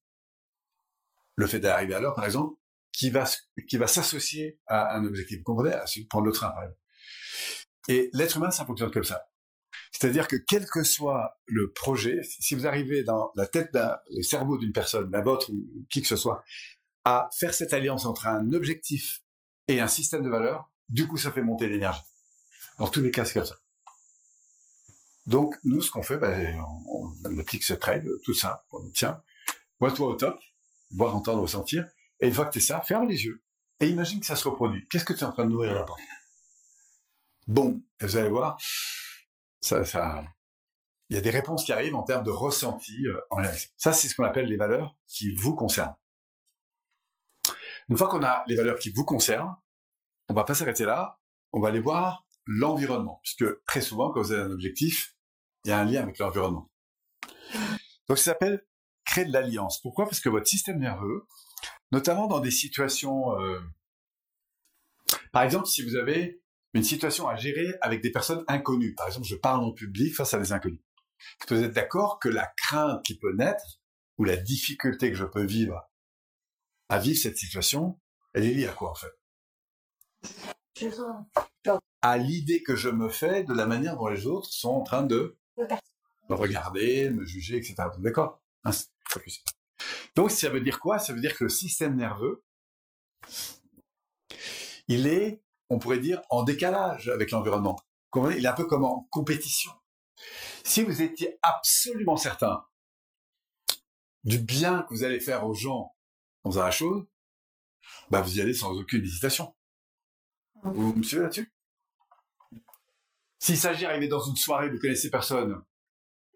le 1.36 1.48
fait 1.48 1.60
d'arriver 1.60 1.94
à 1.94 2.00
l'heure 2.00 2.16
par 2.16 2.26
exemple, 2.26 2.56
qui 2.92 3.10
va, 3.10 3.26
qui 3.68 3.78
va 3.78 3.88
s'associer 3.88 4.60
à 4.68 4.96
un 4.96 5.06
objectif. 5.06 5.38
Vous 5.40 5.44
comprenez? 5.44 5.74
À 5.74 5.86
prendre 6.10 6.26
le 6.26 6.32
train 6.32 6.50
par 6.50 6.64
exemple. 6.64 6.80
Et 7.88 8.10
l'être 8.14 8.38
humain, 8.38 8.52
ça 8.52 8.66
fonctionne 8.66 8.92
comme 8.92 9.04
ça. 9.04 9.28
C'est-à-dire 9.92 10.28
que 10.28 10.36
quel 10.36 10.66
que 10.68 10.84
soit 10.84 11.38
le 11.46 11.72
projet, 11.72 12.22
si 12.24 12.56
vous 12.56 12.66
arrivez 12.66 13.04
dans 13.04 13.32
la 13.36 13.48
tête 13.48 13.70
le 14.10 14.24
cerveau 14.24 14.58
d'une 14.58 14.72
personne, 14.72 15.12
la 15.12 15.22
vôtre 15.22 15.52
ou 15.52 15.86
qui 15.90 16.02
que 16.02 16.08
ce 16.08 16.16
soit, 16.16 16.44
à 17.04 17.30
faire 17.38 17.54
cette 17.54 17.74
alliance 17.74 18.06
entre 18.06 18.28
un 18.28 18.54
objectif 18.54 19.24
et 19.68 19.80
un 19.80 19.88
système 19.88 20.24
de 20.24 20.30
valeurs, 20.30 20.72
du 20.90 21.08
coup, 21.08 21.18
ça 21.18 21.32
fait 21.32 21.42
monter 21.42 21.68
l'énergie. 21.68 22.02
Dans 22.78 22.88
tous 22.88 23.02
les 23.02 23.12
cas, 23.12 23.26
c'est 23.26 23.34
comme 23.34 23.46
ça. 23.46 23.58
Donc, 25.26 25.56
nous, 25.64 25.82
ce 25.82 25.92
qu'on 25.92 26.04
fait, 26.04 26.18
ben, 26.18 26.64
on, 26.88 27.40
applique 27.40 27.64
cette 27.64 27.84
règle, 27.84 28.10
tout 28.24 28.34
ça. 28.34 28.66
On 28.72 28.90
tiens, 28.90 29.22
vois-toi 29.80 30.08
au 30.08 30.16
top, 30.16 30.40
voir, 30.94 31.16
entendre, 31.16 31.42
ressentir. 31.42 31.88
Et 32.20 32.28
une 32.28 32.34
fois 32.34 32.46
que 32.46 32.52
tu 32.52 32.60
es 32.60 32.62
ça, 32.62 32.82
ferme 32.82 33.08
les 33.08 33.26
yeux. 33.26 33.44
Et 33.80 33.88
imagine 33.88 34.20
que 34.20 34.26
ça 34.26 34.36
se 34.36 34.48
reproduit. 34.48 34.88
Qu'est-ce 34.90 35.06
que 35.06 35.14
tu 35.14 35.22
es 35.22 35.24
en 35.24 35.32
train 35.32 35.46
de 35.46 35.50
nourrir 35.50 35.74
là-bas 35.74 35.96
Bon, 37.48 37.82
vous 38.00 38.18
allez 38.18 38.30
voir, 38.30 38.58
il 39.72 41.16
y 41.16 41.18
a 41.18 41.22
des 41.22 41.30
réponses 41.30 41.66
qui 41.66 41.74
arrivent 41.74 41.96
en 41.96 42.04
termes 42.04 42.24
de 42.24 42.32
ressenti. 42.32 43.06
Euh, 43.08 43.20
en 43.32 43.44
ça, 43.78 43.92
c'est 43.94 44.08
ce 44.08 44.16
qu'on 44.16 44.24
appelle 44.24 44.46
les 44.46 44.58
valeurs 44.58 44.96
qui 45.08 45.34
vous 45.34 45.56
concernent. 45.56 45.96
Une 47.90 47.98
fois 47.98 48.08
qu'on 48.08 48.24
a 48.24 48.44
les 48.48 48.56
valeurs 48.56 48.80
qui 48.80 48.92
vous 48.92 49.04
concernent, 49.04 49.56
on 50.30 50.34
va 50.34 50.44
pas 50.44 50.54
s'arrêter 50.54 50.86
là. 50.86 51.20
On 51.52 51.60
va 51.60 51.70
aller 51.70 51.82
voir 51.82 52.26
l'environnement, 52.46 53.20
puisque 53.24 53.46
très 53.66 53.82
souvent, 53.82 54.12
quand 54.12 54.22
vous 54.22 54.32
avez 54.32 54.44
un 54.44 54.52
objectif, 54.52 55.16
il 55.66 55.70
y 55.70 55.72
a 55.72 55.80
un 55.80 55.86
lien 55.86 56.04
avec 56.04 56.18
l'environnement. 56.20 56.72
Donc, 58.08 58.18
ça 58.18 58.32
s'appelle 58.32 58.66
créer 59.06 59.26
de 59.26 59.34
l'alliance. 59.34 59.82
Pourquoi? 59.82 60.06
Parce 60.06 60.20
que 60.20 60.30
votre 60.30 60.48
système 60.48 60.80
nerveux, 60.80 61.28
notamment 61.92 62.28
dans 62.28 62.40
des 62.40 62.52
situations, 62.52 63.40
euh, 63.40 63.60
par 65.32 65.44
exemple, 65.44 65.68
si 65.68 65.84
vous 65.84 65.96
avez 65.96 66.42
une 66.74 66.84
situation 66.84 67.28
à 67.28 67.36
gérer 67.36 67.76
avec 67.82 68.02
des 68.02 68.12
personnes 68.12 68.44
inconnues. 68.48 68.96
Par 68.96 69.08
exemple, 69.08 69.28
je 69.28 69.36
parle 69.36 69.64
en 69.64 69.72
public 69.72 70.16
face 70.16 70.34
à 70.34 70.40
des 70.40 70.54
inconnus. 70.54 70.80
Vous 71.50 71.64
êtes 71.64 71.74
d'accord 71.74 72.20
que 72.20 72.30
la 72.30 72.52
crainte 72.58 73.04
qui 73.04 73.18
peut 73.18 73.34
naître, 73.34 73.82
ou 74.18 74.24
la 74.24 74.38
difficulté 74.38 75.12
que 75.12 75.18
je 75.18 75.26
peux 75.26 75.46
vivre 75.46 75.90
à 76.90 77.00
vivre 77.00 77.18
cette 77.18 77.38
situation, 77.38 78.00
elle 78.34 78.46
est 78.46 78.54
liée 78.54 78.68
à 78.68 78.74
quoi 78.74 78.92
en 78.92 78.96
fait? 78.96 79.12
À 82.02 82.18
l'idée 82.18 82.64
que 82.64 82.76
je 82.76 82.90
me 82.90 83.10
fais 83.10 83.44
de 83.44 83.54
la 83.54 83.66
manière 83.66 83.98
dont 83.98 84.08
les 84.08 84.28
autres 84.28 84.50
sont 84.52 84.70
en 84.70 84.84
train 84.84 85.04
de 85.04 85.38
me 86.30 86.36
regarder, 86.36 87.10
me 87.10 87.26
juger, 87.26 87.58
etc. 87.58 87.76
D'accord? 88.00 88.41
Donc 90.16 90.32
ça 90.32 90.50
veut 90.50 90.62
dire 90.62 90.80
quoi? 90.80 91.00
Ça 91.00 91.14
veut 91.14 91.22
dire 91.22 91.38
que 91.38 91.46
le 91.46 91.50
système 91.50 91.96
nerveux, 91.96 92.44
il 94.88 95.08
est 95.08 95.42
on 95.72 95.80
pourrait 95.80 96.00
dire, 96.00 96.22
en 96.30 96.44
décalage 96.44 97.08
avec 97.08 97.32
l'environnement. 97.32 97.80
Il 98.16 98.44
est 98.44 98.48
un 98.48 98.54
peu 98.54 98.66
comme 98.66 98.84
en 98.84 99.08
compétition. 99.10 99.72
Si 100.66 100.84
vous 100.84 101.02
étiez 101.02 101.40
absolument 101.42 102.18
certain 102.18 102.66
du 104.26 104.38
bien 104.38 104.84
que 104.84 104.94
vous 104.94 105.06
allez 105.06 105.22
faire 105.22 105.48
aux 105.48 105.54
gens 105.54 105.96
en 106.44 106.52
faisant 106.52 106.64
la 106.64 106.72
chose, 106.72 107.06
bah 108.10 108.22
vous 108.22 108.38
y 108.38 108.42
allez 108.42 108.54
sans 108.54 108.78
aucune 108.78 109.02
hésitation. 109.02 109.56
Vous 110.64 110.94
me 110.94 111.04
suivez 111.04 111.24
là-dessus? 111.24 111.54
S'il 113.40 113.58
s'agit 113.58 113.84
d'arriver 113.84 114.10
dans 114.10 114.20
une 114.20 114.36
soirée, 114.36 114.70
vous 114.70 114.78
connaissez 114.78 115.10
personne, 115.10 115.64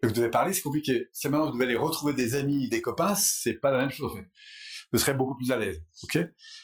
et 0.06 0.08
vous 0.08 0.14
devez 0.14 0.30
parler, 0.30 0.52
c'est 0.52 0.62
compliqué. 0.62 1.08
Si 1.12 1.28
maintenant 1.28 1.46
vous 1.46 1.52
devez 1.52 1.64
aller 1.64 1.76
retrouver 1.76 2.14
des 2.14 2.34
amis, 2.34 2.68
des 2.68 2.80
copains, 2.80 3.14
c'est 3.14 3.54
pas 3.54 3.70
la 3.70 3.78
même 3.78 3.90
chose 3.90 4.12
vous 4.92 4.98
serez 4.98 5.14
beaucoup 5.14 5.34
plus 5.34 5.50
à 5.52 5.56
l'aise. 5.56 5.82
Ok? 6.04 6.18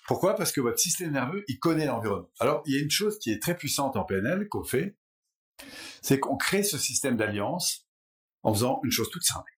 Pourquoi? 0.06 0.34
Parce 0.34 0.52
que 0.52 0.61
votre 0.61 0.78
système 0.78 1.12
nerveux, 1.12 1.44
il 1.49 1.58
connaît 1.58 1.87
l'environnement. 1.87 2.30
Alors, 2.38 2.62
il 2.66 2.75
y 2.75 2.78
a 2.78 2.82
une 2.82 2.90
chose 2.90 3.18
qui 3.18 3.30
est 3.30 3.40
très 3.40 3.56
puissante 3.56 3.96
en 3.96 4.04
PNL 4.04 4.49
qu'on 4.49 4.64
fait, 4.64 4.96
c'est 6.00 6.18
qu'on 6.18 6.37
crée 6.37 6.62
ce 6.62 6.78
système 6.78 7.16
d'alliance 7.16 7.88
en 8.42 8.52
faisant 8.54 8.80
une 8.84 8.90
chose 8.90 9.11
toute 9.11 9.25
simple. 9.25 9.50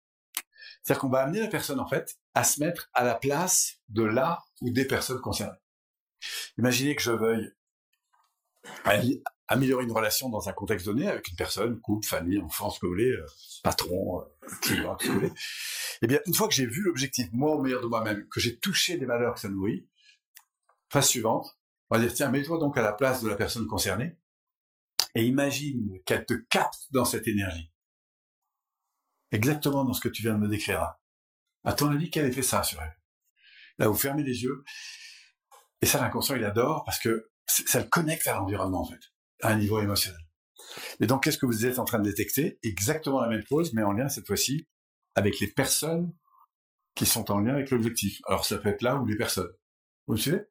C'est-à-dire 0.82 1.00
qu'on 1.00 1.08
va 1.08 1.20
amener 1.20 1.40
la 1.40 1.48
personne, 1.48 1.80
en 1.80 1.86
fait, 1.86 2.18
à 2.34 2.44
se 2.44 2.60
mettre 2.60 2.90
à 2.94 3.04
la 3.04 3.14
place 3.14 3.80
de 3.88 4.02
la 4.02 4.42
ou 4.60 4.70
des 4.70 4.86
personnes 4.86 5.20
concernées. 5.20 5.58
Imaginez 6.58 6.96
que 6.96 7.02
je 7.02 7.12
veuille 7.12 7.52
améliorer 9.48 9.84
une 9.84 9.92
relation 9.92 10.30
dans 10.30 10.48
un 10.48 10.52
contexte 10.52 10.86
donné 10.86 11.08
avec 11.08 11.28
une 11.28 11.36
personne, 11.36 11.80
couple, 11.80 12.06
famille, 12.06 12.38
enfant, 12.40 12.70
ce 12.70 12.80
que 12.80 12.86
vous 12.86 12.92
voulez, 12.92 13.14
patron, 13.62 14.20
euh, 14.20 14.48
client, 14.62 14.96
ce 14.98 15.06
que 15.06 15.12
vous 15.12 15.20
voulez. 15.20 15.32
Eh 16.02 16.06
bien, 16.06 16.20
une 16.26 16.34
fois 16.34 16.48
que 16.48 16.54
j'ai 16.54 16.66
vu 16.66 16.82
l'objectif, 16.82 17.28
moi 17.32 17.54
au 17.54 17.62
meilleur 17.62 17.82
de 17.82 17.86
moi-même, 17.86 18.26
que 18.28 18.40
j'ai 18.40 18.58
touché 18.58 18.96
des 18.96 19.06
valeurs 19.06 19.34
que 19.34 19.40
ça 19.40 19.48
nourrit, 19.48 19.86
phase 20.90 21.08
suivante, 21.08 21.58
on 21.90 21.96
va 21.96 22.02
dire, 22.02 22.14
tiens, 22.14 22.30
mets-toi 22.30 22.58
donc 22.58 22.78
à 22.78 22.82
la 22.82 22.92
place 22.92 23.22
de 23.22 23.28
la 23.28 23.36
personne 23.36 23.66
concernée 23.66 24.18
et 25.14 25.24
imagine 25.24 26.00
qu'elle 26.04 26.24
te 26.24 26.34
capte 26.34 26.86
dans 26.90 27.04
cette 27.04 27.28
énergie. 27.28 27.70
Exactement 29.30 29.84
dans 29.84 29.92
ce 29.92 30.00
que 30.00 30.08
tu 30.08 30.22
viens 30.22 30.34
de 30.34 30.38
me 30.38 30.48
décrire. 30.48 30.94
À 31.64 31.72
ton 31.72 31.90
avis, 31.90 32.10
quel 32.10 32.26
effet 32.26 32.42
ça 32.42 32.62
sur 32.62 32.80
elle? 32.80 32.96
Là, 33.78 33.88
vous 33.88 33.94
fermez 33.94 34.22
les 34.22 34.42
yeux, 34.42 34.64
et 35.80 35.86
ça, 35.86 36.00
l'inconscient, 36.00 36.36
il 36.36 36.44
adore 36.44 36.84
parce 36.84 36.98
que 36.98 37.30
ça 37.46 37.80
le 37.80 37.86
connecte 37.86 38.26
à 38.26 38.34
l'environnement, 38.34 38.82
en 38.82 38.86
fait, 38.86 39.00
à 39.44 39.50
un 39.50 39.56
niveau 39.56 39.80
émotionnel. 39.80 40.20
Et 41.00 41.06
donc, 41.06 41.24
qu'est-ce 41.24 41.38
que 41.38 41.46
vous 41.46 41.66
êtes 41.66 41.78
en 41.78 41.84
train 41.84 41.98
de 41.98 42.04
détecter? 42.04 42.58
Exactement 42.62 43.20
la 43.20 43.28
même 43.28 43.44
chose, 43.46 43.72
mais 43.74 43.82
en 43.82 43.92
lien 43.92 44.08
cette 44.08 44.26
fois-ci 44.26 44.68
avec 45.14 45.38
les 45.40 45.48
personnes 45.48 46.12
qui 46.94 47.06
sont 47.06 47.30
en 47.30 47.40
lien 47.40 47.54
avec 47.54 47.70
l'objectif. 47.70 48.20
Alors, 48.26 48.44
ça 48.44 48.58
peut 48.58 48.68
être 48.68 48.82
là 48.82 48.96
ou 48.96 49.06
les 49.06 49.16
personnes. 49.16 49.52
Vous 50.06 50.14
me 50.14 50.18
suivez? 50.18 50.42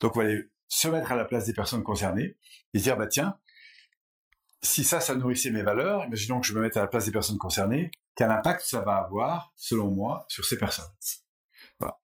Donc, 0.00 0.14
vous 0.14 0.20
allez 0.20 0.50
se 0.68 0.88
mettre 0.88 1.12
à 1.12 1.16
la 1.16 1.24
place 1.24 1.44
des 1.46 1.52
personnes 1.52 1.82
concernées 1.82 2.36
et 2.74 2.78
dire, 2.78 2.96
bah 2.96 3.06
tiens, 3.06 3.38
si 4.62 4.84
ça, 4.84 5.00
ça 5.00 5.14
nourrissait 5.14 5.50
mes 5.50 5.62
valeurs, 5.62 6.04
imaginons 6.04 6.40
que 6.40 6.46
je 6.46 6.54
me 6.54 6.60
mette 6.60 6.76
à 6.76 6.80
la 6.80 6.88
place 6.88 7.04
des 7.04 7.12
personnes 7.12 7.38
concernées, 7.38 7.90
quel 8.14 8.30
impact 8.30 8.62
ça 8.62 8.80
va 8.80 8.96
avoir, 8.96 9.52
selon 9.56 9.90
moi, 9.90 10.26
sur 10.28 10.44
ces 10.44 10.58
personnes? 10.58 10.90
Voilà. 11.78 12.00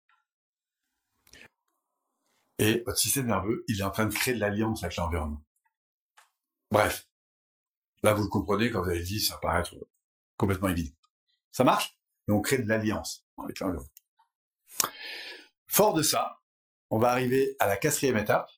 Et 2.58 2.82
votre 2.86 2.98
système 2.98 3.26
nerveux, 3.26 3.64
il 3.68 3.80
est 3.80 3.84
en 3.84 3.90
train 3.90 4.06
de 4.06 4.14
créer 4.14 4.34
de 4.34 4.40
l'alliance 4.40 4.82
avec 4.82 4.96
l'environnement. 4.96 5.44
Bref. 6.70 7.06
Là, 8.02 8.14
vous 8.14 8.22
le 8.22 8.28
comprenez 8.28 8.70
quand 8.70 8.82
vous 8.82 8.90
avez 8.90 9.02
dit, 9.02 9.20
ça 9.20 9.38
paraît 9.38 9.68
complètement 10.36 10.68
évident. 10.68 10.94
Ça 11.50 11.64
marche? 11.64 11.98
Et 12.28 12.32
on 12.32 12.40
crée 12.40 12.58
de 12.58 12.68
l'alliance. 12.68 13.26
Fort 15.66 15.94
de 15.94 16.02
ça, 16.02 16.40
on 16.90 16.98
va 16.98 17.10
arriver 17.10 17.56
à 17.58 17.66
la 17.66 17.76
quatrième 17.76 18.16
étape, 18.16 18.50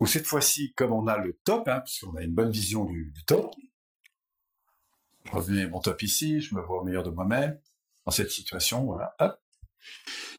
où 0.00 0.06
cette 0.06 0.26
fois-ci, 0.26 0.72
comme 0.74 0.92
on 0.92 1.06
a 1.06 1.18
le 1.18 1.34
top, 1.44 1.68
hein, 1.68 1.80
puisqu'on 1.80 2.14
a 2.16 2.22
une 2.22 2.34
bonne 2.34 2.50
vision 2.50 2.84
du, 2.84 3.12
top, 3.26 3.54
je 5.24 5.30
remets 5.32 5.66
mon 5.66 5.80
top 5.80 6.02
ici, 6.02 6.40
je 6.40 6.54
me 6.54 6.60
vois 6.60 6.80
au 6.80 6.84
meilleur 6.84 7.02
de 7.02 7.10
moi-même, 7.10 7.60
dans 8.04 8.12
cette 8.12 8.30
situation, 8.30 8.84
voilà, 8.84 9.14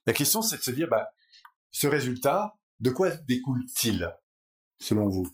La 0.05 0.13
question, 0.13 0.41
c'est 0.41 0.57
de 0.57 0.63
se 0.63 0.71
dire, 0.71 0.87
bah, 0.87 1.11
ce 1.71 1.87
résultat, 1.87 2.57
de 2.79 2.89
quoi 2.89 3.09
découle-t-il, 3.09 4.15
selon 4.79 5.09
vous? 5.09 5.27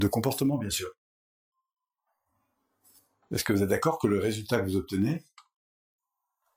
De 0.00 0.08
comportement, 0.08 0.56
bien 0.56 0.70
sûr. 0.70 0.90
Est-ce 3.30 3.44
que 3.44 3.52
vous 3.52 3.62
êtes 3.62 3.68
d'accord 3.68 3.98
que 3.98 4.06
le 4.06 4.18
résultat 4.18 4.58
que 4.58 4.64
vous 4.64 4.76
obtenez 4.76 5.22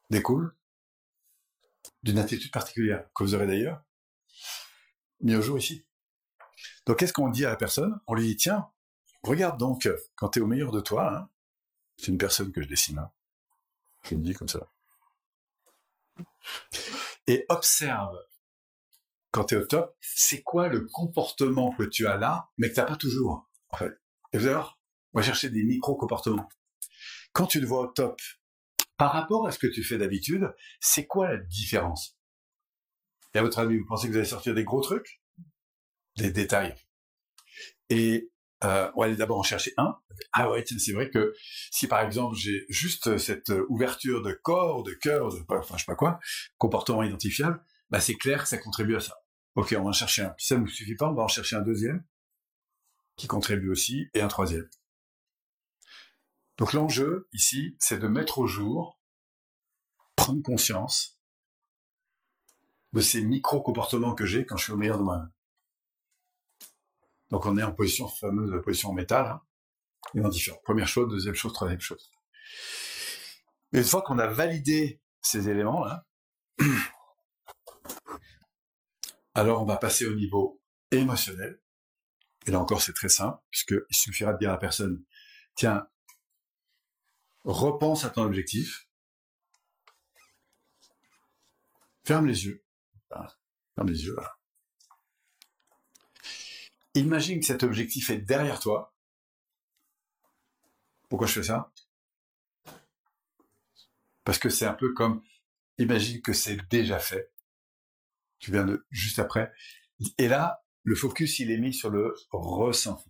découle 0.10 0.56
d'une 2.04 2.20
attitude 2.20 2.54
particulière, 2.54 3.06
que 3.14 3.26
vous 3.26 3.36
aurez 3.36 3.46
d'ailleurs 3.46 3.84
mis 5.20 5.36
au 5.36 5.42
jour 5.42 5.58
ici? 5.58 5.86
Donc 6.86 7.00
qu'est-ce 7.00 7.12
qu'on 7.12 7.28
dit 7.28 7.44
à 7.44 7.50
la 7.50 7.58
personne? 7.58 8.00
On 8.08 8.14
lui 8.14 8.28
dit, 8.28 8.38
tiens, 8.38 8.72
regarde 9.24 9.60
donc, 9.60 9.90
quand 10.16 10.30
tu 10.30 10.40
es 10.40 10.42
au 10.42 10.48
meilleur 10.48 10.72
de 10.72 10.80
toi, 10.80 11.14
hein, 11.14 11.30
c'est 11.98 12.08
une 12.08 12.18
personne 12.18 12.54
que 12.54 12.62
je 12.62 12.70
dessine, 12.70 13.00
hein, 13.00 13.12
je 14.04 14.16
le 14.16 14.22
dis 14.22 14.34
comme 14.34 14.48
ça, 14.48 14.72
et 17.28 17.46
observe 17.50 18.18
quand 19.34 19.46
tu 19.46 19.56
es 19.56 19.58
au 19.58 19.66
top, 19.66 19.98
c'est 20.00 20.44
quoi 20.44 20.68
le 20.68 20.86
comportement 20.86 21.74
que 21.76 21.84
tu 21.84 22.06
as 22.06 22.18
là, 22.18 22.52
mais 22.58 22.70
que 22.70 22.76
tu 22.76 22.80
n'as 22.80 22.86
pas 22.86 22.96
toujours, 22.96 23.50
en 23.70 23.78
fait? 23.78 23.92
Et 24.32 24.38
vous 24.38 24.46
allez 24.46 24.54
voir, 24.54 24.80
on 25.14 25.20
va 25.20 25.26
chercher 25.26 25.50
des 25.50 25.64
micro-comportements. 25.64 26.48
Quand 27.34 27.48
tu 27.48 27.60
te 27.60 27.66
vois 27.66 27.82
au 27.82 27.88
top, 27.88 28.22
par 28.96 29.12
rapport 29.12 29.48
à 29.48 29.52
ce 29.52 29.58
que 29.58 29.66
tu 29.66 29.84
fais 29.84 29.98
d'habitude, 29.98 30.54
c'est 30.80 31.08
quoi 31.08 31.30
la 31.30 31.38
différence? 31.38 32.16
Et 33.34 33.40
à 33.40 33.42
votre 33.42 33.58
avis, 33.58 33.80
vous 33.80 33.88
pensez 33.88 34.06
que 34.06 34.12
vous 34.12 34.20
allez 34.20 34.28
sortir 34.28 34.54
des 34.54 34.64
gros 34.64 34.82
trucs? 34.82 35.20
Des 36.16 36.32
détails? 36.32 36.76
Et 37.90 38.30
euh, 38.64 38.92
on 38.94 39.02
va 39.02 39.08
aller 39.08 39.16
d'abord 39.16 39.40
en 39.40 39.44
chercher 39.44 39.74
un. 39.78 39.98
Ah 40.32 40.52
ouais, 40.52 40.64
tiens, 40.64 40.78
c'est 40.78 40.94
vrai 40.94 41.10
que 41.10 41.34
si 41.72 41.88
par 41.88 42.02
exemple 42.02 42.36
j'ai 42.38 42.66
juste 42.70 43.18
cette 43.18 43.52
ouverture 43.68 44.22
de 44.22 44.32
corps, 44.32 44.84
de 44.84 44.94
cœur, 44.94 45.34
de 45.34 45.44
enfin 45.50 45.76
je 45.76 45.80
sais 45.80 45.86
pas 45.86 45.96
quoi, 45.96 46.20
comportement 46.60 47.02
identifiable, 47.02 47.66
bah 47.90 48.00
c'est 48.00 48.14
clair 48.14 48.44
que 48.44 48.50
ça 48.50 48.60
contribue 48.60 48.96
à 48.96 49.00
ça. 49.00 49.23
Ok, 49.56 49.76
on 49.78 49.84
va 49.84 49.90
en 49.90 49.94
chercher 49.94 50.24
un. 50.24 50.36
Si 50.38 50.48
ça 50.48 50.56
ne 50.56 50.62
nous 50.62 50.68
suffit 50.68 50.96
pas, 50.96 51.10
on 51.10 51.14
va 51.14 51.24
en 51.24 51.28
chercher 51.28 51.56
un 51.56 51.62
deuxième 51.62 52.04
qui 53.16 53.28
contribue 53.28 53.70
aussi 53.70 54.10
et 54.14 54.22
un 54.22 54.28
troisième. 54.28 54.68
Donc 56.58 56.74
l'enjeu 56.74 57.28
ici, 57.34 57.76
c'est 57.80 58.00
de 58.00 58.08
mettre 58.08 58.40
au 58.40 58.48
jour, 58.48 59.00
prendre 60.16 60.42
conscience 60.42 61.20
de 62.94 63.02
ces 63.02 63.24
micro-comportements 63.24 64.14
que 64.14 64.26
j'ai 64.26 64.46
quand 64.46 64.58
je 64.58 64.66
suis 64.66 64.74
au 64.74 64.78
meilleur 64.78 64.98
de 64.98 65.04
moi-même. 65.04 65.32
Donc 67.30 67.46
on 67.46 67.58
est 67.58 67.64
en 67.64 67.74
position 67.74 68.08
fameuse 68.08 68.52
de 68.52 68.60
position 68.60 68.94
métal, 68.94 69.40
hein, 70.16 70.30
différent. 70.30 70.60
Première 70.64 70.88
chose, 70.88 71.10
deuxième 71.10 71.34
chose, 71.34 71.54
troisième 71.54 71.82
chose. 71.82 72.12
Et 73.74 73.80
une 73.80 73.84
fois 73.84 74.04
qu'on 74.04 74.20
a 74.20 74.28
validé 74.28 75.02
ces 75.22 75.50
éléments-là, 75.50 76.06
alors 79.34 79.62
on 79.62 79.66
va 79.66 79.78
passer 79.78 80.06
au 80.06 80.16
niveau 80.16 80.62
émotionnel. 80.92 81.60
Et 82.46 82.52
là 82.52 82.60
encore, 82.60 82.82
c'est 82.82 82.94
très 82.94 83.10
simple, 83.10 83.42
puisqu'il 83.50 83.96
suffira 83.96 84.34
de 84.34 84.38
dire 84.38 84.50
à 84.50 84.54
la 84.54 84.58
personne, 84.58 85.04
tiens, 85.56 85.88
repense 87.44 88.04
à 88.04 88.10
ton 88.10 88.24
objectif, 88.24 88.88
ferme 92.04 92.28
les 92.28 92.46
yeux, 92.46 92.64
ferme 93.10 93.88
les 93.90 94.06
yeux. 94.06 94.18
Imagine 96.96 97.40
que 97.40 97.46
cet 97.46 97.64
objectif 97.64 98.10
est 98.10 98.20
derrière 98.20 98.60
toi. 98.60 98.94
Pourquoi 101.10 101.28
je 101.28 101.34
fais 101.34 101.44
ça? 101.44 101.72
Parce 104.24 104.38
que 104.38 104.50
c'est 104.50 104.66
un 104.66 104.74
peu 104.74 104.94
comme, 104.94 105.24
imagine 105.78 106.22
que 106.22 106.34
c'est 106.34 106.58
déjà 106.70 107.00
fait. 107.00 107.33
Tu 108.44 108.52
viens 108.52 108.66
de 108.66 108.86
juste 108.92 109.20
après. 109.20 109.54
Et 110.18 110.28
là, 110.28 110.66
le 110.84 110.96
focus, 110.96 111.40
il 111.40 111.50
est 111.50 111.58
mis 111.58 111.74
sur 111.74 111.90
le 111.90 112.14
ressenti. 112.30 113.10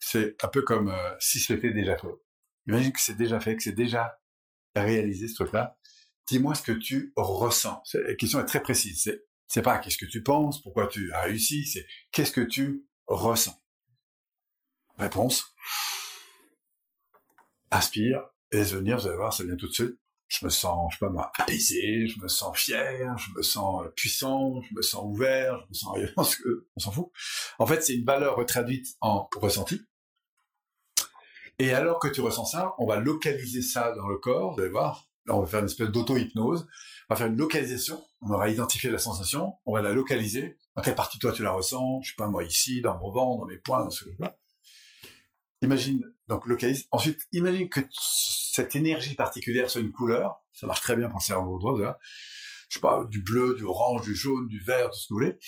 C'est 0.00 0.34
un 0.42 0.48
peu 0.48 0.62
comme 0.62 0.88
euh, 0.88 1.14
si 1.20 1.38
c'était 1.38 1.72
déjà 1.72 1.96
fait. 1.96 2.08
Imagine 2.66 2.92
que 2.92 3.00
c'est 3.00 3.14
déjà 3.14 3.38
fait, 3.38 3.54
que 3.54 3.62
c'est 3.62 3.70
déjà 3.70 4.18
réalisé 4.74 5.28
ce 5.28 5.34
truc-là. 5.34 5.78
Dis-moi 6.26 6.56
ce 6.56 6.62
que 6.62 6.72
tu 6.72 7.12
ressens. 7.14 7.84
La 7.94 8.14
question 8.16 8.40
est 8.40 8.46
très 8.46 8.60
précise. 8.60 9.00
C'est 9.04 9.22
c'est 9.46 9.62
pas 9.62 9.78
qu'est-ce 9.78 9.96
que 9.96 10.06
tu 10.06 10.24
penses, 10.24 10.60
pourquoi 10.60 10.88
tu 10.88 11.12
as 11.12 11.22
réussi, 11.22 11.64
c'est 11.64 11.86
qu'est-ce 12.10 12.32
que 12.32 12.40
tu 12.40 12.84
ressens. 13.06 13.62
Réponse. 14.98 15.54
Aspire, 17.70 18.24
et 18.50 18.64
venir, 18.64 18.98
vous 18.98 19.06
allez 19.06 19.16
voir, 19.16 19.32
ça 19.32 19.44
vient 19.44 19.54
tout 19.54 19.68
de 19.68 19.72
suite. 19.72 19.98
Je 20.28 20.44
me 20.44 20.50
sens, 20.50 20.92
je 20.92 20.98
sais 20.98 21.06
pas 21.06 21.10
moi, 21.10 21.32
apaisé, 21.38 22.06
je 22.06 22.20
me 22.20 22.28
sens 22.28 22.56
fier, 22.56 23.16
je 23.18 23.32
me 23.36 23.42
sens 23.42 23.84
euh, 23.84 23.88
puissant, 23.96 24.60
je 24.62 24.74
me 24.74 24.82
sens 24.82 25.02
ouvert, 25.04 25.58
je 25.62 25.68
me 25.68 25.74
sens 25.74 25.96
rien, 25.96 26.08
on 26.76 26.80
s'en 26.80 26.92
fout. 26.92 27.10
En 27.58 27.66
fait, 27.66 27.82
c'est 27.82 27.94
une 27.94 28.04
valeur 28.04 28.36
retraduite 28.36 28.96
en 29.00 29.28
ressenti. 29.36 29.80
Et 31.58 31.72
alors 31.72 31.98
que 31.98 32.08
tu 32.08 32.20
ressens 32.20 32.44
ça, 32.44 32.74
on 32.78 32.86
va 32.86 32.96
localiser 32.96 33.62
ça 33.62 33.92
dans 33.92 34.06
le 34.06 34.18
corps, 34.18 34.54
vous 34.54 34.60
allez 34.60 34.70
voir. 34.70 35.08
Là, 35.26 35.34
on 35.34 35.40
va 35.40 35.46
faire 35.46 35.60
une 35.60 35.66
espèce 35.66 35.88
d'auto-hypnose 35.88 36.68
on 37.08 37.14
va 37.14 37.18
faire 37.18 37.26
une 37.28 37.38
localisation. 37.38 38.04
On 38.20 38.30
aura 38.30 38.50
identifié 38.50 38.90
la 38.90 38.98
sensation, 38.98 39.54
on 39.64 39.72
va 39.72 39.80
la 39.80 39.92
localiser. 39.92 40.58
Dans 40.76 40.82
quelle 40.82 40.94
partie 40.94 41.18
toi 41.18 41.32
tu 41.32 41.42
la 41.42 41.52
ressens? 41.52 42.02
Je 42.02 42.10
sais 42.10 42.16
pas 42.16 42.28
moi 42.28 42.44
ici, 42.44 42.82
dans 42.82 42.98
mon 42.98 43.10
ventre, 43.10 43.40
dans 43.40 43.46
mes 43.46 43.56
poings, 43.56 43.84
dans 43.84 43.90
ce 43.90 44.04
là 44.18 44.37
Imagine 45.62 46.02
donc 46.28 46.46
localise. 46.46 46.86
Ensuite, 46.90 47.20
imagine 47.32 47.68
que 47.68 47.80
cette 47.90 48.76
énergie 48.76 49.14
particulière 49.14 49.70
soit 49.70 49.80
une 49.80 49.92
couleur. 49.92 50.40
Ça 50.52 50.66
marche 50.66 50.80
très 50.80 50.96
bien 50.96 51.08
pour 51.08 51.18
le 51.20 51.24
cerveau 51.24 51.58
droit. 51.58 51.78
Là. 51.78 51.98
Je 52.68 52.74
sais 52.74 52.80
pas 52.80 53.04
du 53.08 53.22
bleu, 53.22 53.54
du 53.56 53.64
orange, 53.64 54.02
du 54.02 54.14
jaune, 54.14 54.46
du 54.46 54.60
vert, 54.60 54.90
tout 54.90 54.98
ce 54.98 55.08
que 55.08 55.14
vous 55.14 55.20
voulez. 55.20 55.38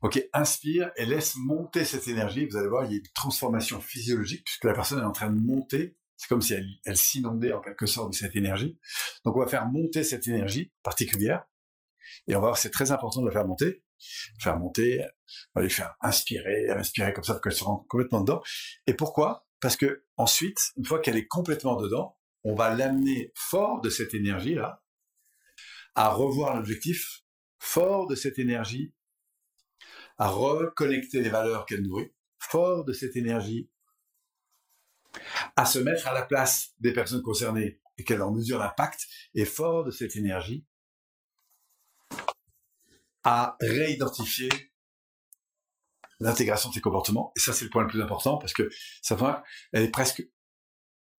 Ok, 0.00 0.22
inspire 0.32 0.92
et 0.96 1.06
laisse 1.06 1.34
monter 1.36 1.84
cette 1.84 2.06
énergie. 2.08 2.46
Vous 2.46 2.56
allez 2.56 2.68
voir, 2.68 2.84
il 2.84 2.92
y 2.92 2.94
a 2.94 2.98
une 2.98 3.12
transformation 3.14 3.80
physiologique 3.80 4.44
puisque 4.44 4.64
la 4.64 4.74
personne 4.74 5.00
est 5.00 5.06
en 5.06 5.12
train 5.12 5.30
de 5.30 5.38
monter 5.38 5.96
c'est 6.18 6.26
comme 6.26 6.42
si 6.42 6.54
elle, 6.84 6.96
s'inondait 6.96 7.52
en 7.52 7.60
quelque 7.60 7.86
sorte 7.86 8.10
de 8.10 8.16
cette 8.16 8.34
énergie. 8.34 8.76
Donc 9.24 9.36
on 9.36 9.40
va 9.40 9.46
faire 9.46 9.66
monter 9.66 10.02
cette 10.02 10.26
énergie 10.26 10.72
particulière. 10.82 11.44
Et 12.26 12.34
on 12.34 12.40
va 12.40 12.48
voir, 12.48 12.58
c'est 12.58 12.70
très 12.70 12.90
important 12.90 13.22
de 13.22 13.26
la 13.26 13.32
faire 13.32 13.46
monter. 13.46 13.84
Faire 14.40 14.58
monter, 14.58 15.04
on 15.54 15.60
va 15.60 15.62
lui 15.62 15.70
faire 15.70 15.94
inspirer, 16.00 16.70
inspirer 16.70 17.12
comme 17.12 17.22
ça 17.22 17.34
pour 17.34 17.42
qu'elle 17.42 17.52
se 17.52 17.62
rende 17.62 17.86
complètement 17.86 18.20
dedans. 18.20 18.42
Et 18.88 18.94
pourquoi? 18.94 19.47
Parce 19.60 19.76
que 19.76 20.04
ensuite, 20.16 20.72
une 20.76 20.84
fois 20.84 21.00
qu'elle 21.00 21.16
est 21.16 21.26
complètement 21.26 21.76
dedans, 21.76 22.16
on 22.44 22.54
va 22.54 22.74
l'amener 22.74 23.32
fort 23.34 23.80
de 23.80 23.90
cette 23.90 24.14
énergie-là, 24.14 24.82
à 25.94 26.10
revoir 26.10 26.56
l'objectif, 26.56 27.24
fort 27.58 28.06
de 28.06 28.14
cette 28.14 28.38
énergie, 28.38 28.92
à 30.16 30.28
reconnecter 30.28 31.20
les 31.20 31.28
valeurs 31.28 31.66
qu'elle 31.66 31.82
nourrit, 31.82 32.12
fort 32.38 32.84
de 32.84 32.92
cette 32.92 33.16
énergie, 33.16 33.68
à 35.56 35.66
se 35.66 35.78
mettre 35.78 36.06
à 36.06 36.12
la 36.12 36.22
place 36.22 36.74
des 36.78 36.92
personnes 36.92 37.22
concernées 37.22 37.80
et 37.96 38.04
qu'elle 38.04 38.22
en 38.22 38.32
mesure 38.32 38.58
l'impact, 38.58 39.08
et 39.34 39.44
fort 39.44 39.84
de 39.84 39.90
cette 39.90 40.14
énergie, 40.14 40.64
à 43.24 43.56
réidentifier 43.60 44.48
l'intégration 46.20 46.70
de 46.70 46.74
ses 46.74 46.80
comportements. 46.80 47.32
Et 47.36 47.40
ça, 47.40 47.52
c'est 47.52 47.64
le 47.64 47.70
point 47.70 47.82
le 47.82 47.88
plus 47.88 48.02
important 48.02 48.38
parce 48.38 48.52
que 48.52 48.68
ça 49.02 49.14
va, 49.14 49.44
elle 49.72 49.84
est 49.84 49.90
presque, 49.90 50.26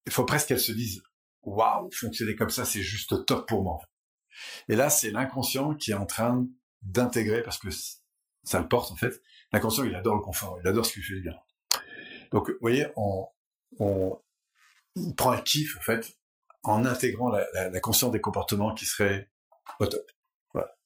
il 0.07 0.13
faut 0.13 0.25
presque 0.25 0.49
qu'elle 0.49 0.61
se 0.61 0.73
dise, 0.73 1.03
waouh, 1.43 1.91
fonctionner 1.93 2.35
comme 2.35 2.51
ça, 2.51 2.65
c'est 2.65 2.83
juste 2.83 3.25
top 3.27 3.49
pour 3.49 3.63
moi. 3.63 3.79
Et 4.69 4.77
là, 4.77 4.91
c'est 4.91 5.11
l'inconscient 5.11 5.75
qui 5.75 5.93
est 5.93 5.95
en 5.95 6.07
train 6.07 6.47
d'intégrer 6.83 7.43
parce 7.43 7.59
que 7.59 7.69
ça 8.45 8.61
le 8.61 8.69
porte 8.69 8.91
en 8.93 8.97
fait. 8.97 9.23
L'inconscient, 9.53 9.85
il 9.85 9.95
adore 9.95 10.17
le 10.17 10.23
confort, 10.23 10.59
il 10.63 10.69
adore 10.69 10.85
ce 10.85 10.93
qui 10.93 11.03
fait 11.03 11.21
bien. 11.21 11.35
Donc, 12.31 12.51
vous 12.51 12.57
voyez, 12.61 12.87
on, 12.97 13.27
on, 13.79 14.21
prend 15.17 15.31
un 15.31 15.41
kiff, 15.41 15.77
en 15.79 15.81
fait, 15.81 16.19
en 16.63 16.85
intégrant 16.85 17.31
la, 17.31 17.81
conscience 17.81 18.13
des 18.13 18.21
comportements 18.21 18.75
qui 18.75 18.85
seraient 18.85 19.31
au 19.81 19.87
top. 19.87 20.05
Voilà. 20.53 20.77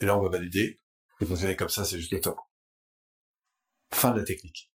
Et 0.00 0.06
là, 0.06 0.18
on 0.18 0.22
va 0.22 0.28
valider. 0.28 0.80
Fonctionner 1.26 1.56
comme 1.56 1.70
ça, 1.70 1.84
c'est 1.84 1.98
juste 1.98 2.12
au 2.12 2.18
top. 2.18 2.38
Fin 3.96 4.10
de 4.10 4.18
la 4.18 4.24
technique. 4.24 4.70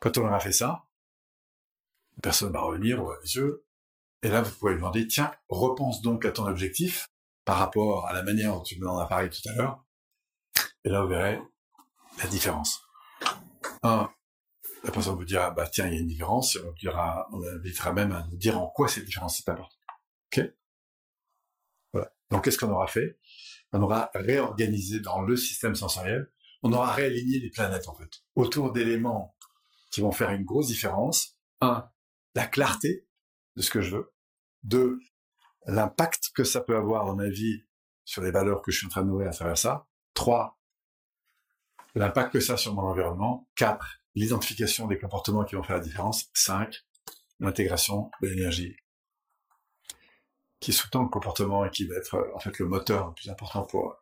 Quand 0.00 0.18
on 0.18 0.26
aura 0.26 0.40
fait 0.40 0.50
ça, 0.50 0.84
personne 2.20 2.52
va 2.52 2.60
revenir, 2.60 3.00
on 3.00 3.12
les 3.22 3.36
yeux, 3.36 3.64
et 4.22 4.28
là, 4.28 4.42
vous 4.42 4.50
pouvez 4.58 4.74
demander, 4.74 5.06
tiens, 5.06 5.32
repense 5.48 6.02
donc 6.02 6.24
à 6.24 6.32
ton 6.32 6.44
objectif 6.46 7.06
par 7.44 7.58
rapport 7.58 8.08
à 8.08 8.12
la 8.12 8.24
manière 8.24 8.52
dont 8.52 8.62
tu 8.62 8.84
en 8.84 8.98
as 8.98 9.06
parlé 9.06 9.30
tout 9.30 9.48
à 9.48 9.52
l'heure. 9.52 9.84
Et 10.84 10.88
là, 10.88 11.02
vous 11.02 11.08
verrez 11.08 11.40
la 12.18 12.26
différence. 12.26 12.82
Un, 13.84 14.12
la 14.82 14.90
personne 14.90 15.14
vous 15.14 15.24
dira, 15.24 15.52
bah 15.52 15.68
tiens, 15.68 15.86
il 15.86 15.94
y 15.94 15.96
a 15.96 16.00
une 16.00 16.08
différence, 16.08 16.58
on 16.66 16.72
dira, 16.72 17.28
on 17.30 17.40
invitera 17.46 17.92
même 17.92 18.10
à 18.10 18.26
nous 18.26 18.36
dire 18.36 18.60
en 18.60 18.66
quoi 18.70 18.88
cette 18.88 19.04
différence 19.04 19.38
est 19.38 19.48
importante. 19.48 19.78
Ok? 20.32 20.52
Voilà. 21.92 22.12
Donc 22.30 22.42
qu'est-ce 22.42 22.58
qu'on 22.58 22.72
aura 22.72 22.88
fait? 22.88 23.20
On 23.72 23.80
aura 23.80 24.10
réorganisé 24.14 24.98
dans 24.98 25.22
le 25.22 25.36
système 25.36 25.76
sensoriel, 25.76 26.28
on 26.62 26.72
aura 26.72 26.92
réaligné 26.92 27.38
les 27.38 27.50
planètes 27.50 27.88
en 27.88 27.94
fait, 27.94 28.10
autour 28.34 28.72
d'éléments 28.72 29.34
qui 29.90 30.00
vont 30.00 30.12
faire 30.12 30.30
une 30.30 30.44
grosse 30.44 30.68
différence. 30.68 31.36
Un, 31.60 31.88
la 32.34 32.46
clarté 32.46 33.06
de 33.56 33.62
ce 33.62 33.70
que 33.70 33.80
je 33.82 33.96
veux. 33.96 34.12
Deux, 34.62 34.98
l'impact 35.66 36.30
que 36.34 36.44
ça 36.44 36.60
peut 36.60 36.76
avoir 36.76 37.04
dans 37.04 37.16
ma 37.16 37.28
vie 37.28 37.64
sur 38.04 38.22
les 38.22 38.30
valeurs 38.30 38.62
que 38.62 38.70
je 38.70 38.78
suis 38.78 38.86
en 38.86 38.90
train 38.90 39.02
de 39.02 39.08
nourrir 39.08 39.28
à 39.28 39.32
travers 39.32 39.58
ça. 39.58 39.86
Trois, 40.14 40.58
l'impact 41.94 42.32
que 42.32 42.40
ça 42.40 42.54
a 42.54 42.56
sur 42.56 42.74
mon 42.74 42.82
environnement. 42.82 43.48
Quatre, 43.56 44.00
l'identification 44.14 44.86
des 44.86 44.98
comportements 44.98 45.44
qui 45.44 45.54
vont 45.54 45.62
faire 45.62 45.76
la 45.76 45.82
différence. 45.82 46.30
5. 46.34 46.74
L'intégration 47.40 48.10
de 48.22 48.28
l'énergie 48.28 48.76
qui 50.60 50.74
sous-tend 50.74 51.02
le 51.02 51.08
comportement 51.08 51.64
et 51.64 51.70
qui 51.70 51.86
va 51.86 51.96
être 51.96 52.32
en 52.34 52.38
fait 52.38 52.58
le 52.58 52.66
moteur 52.66 53.08
le 53.08 53.14
plus 53.14 53.30
important 53.30 53.64
pour, 53.64 53.96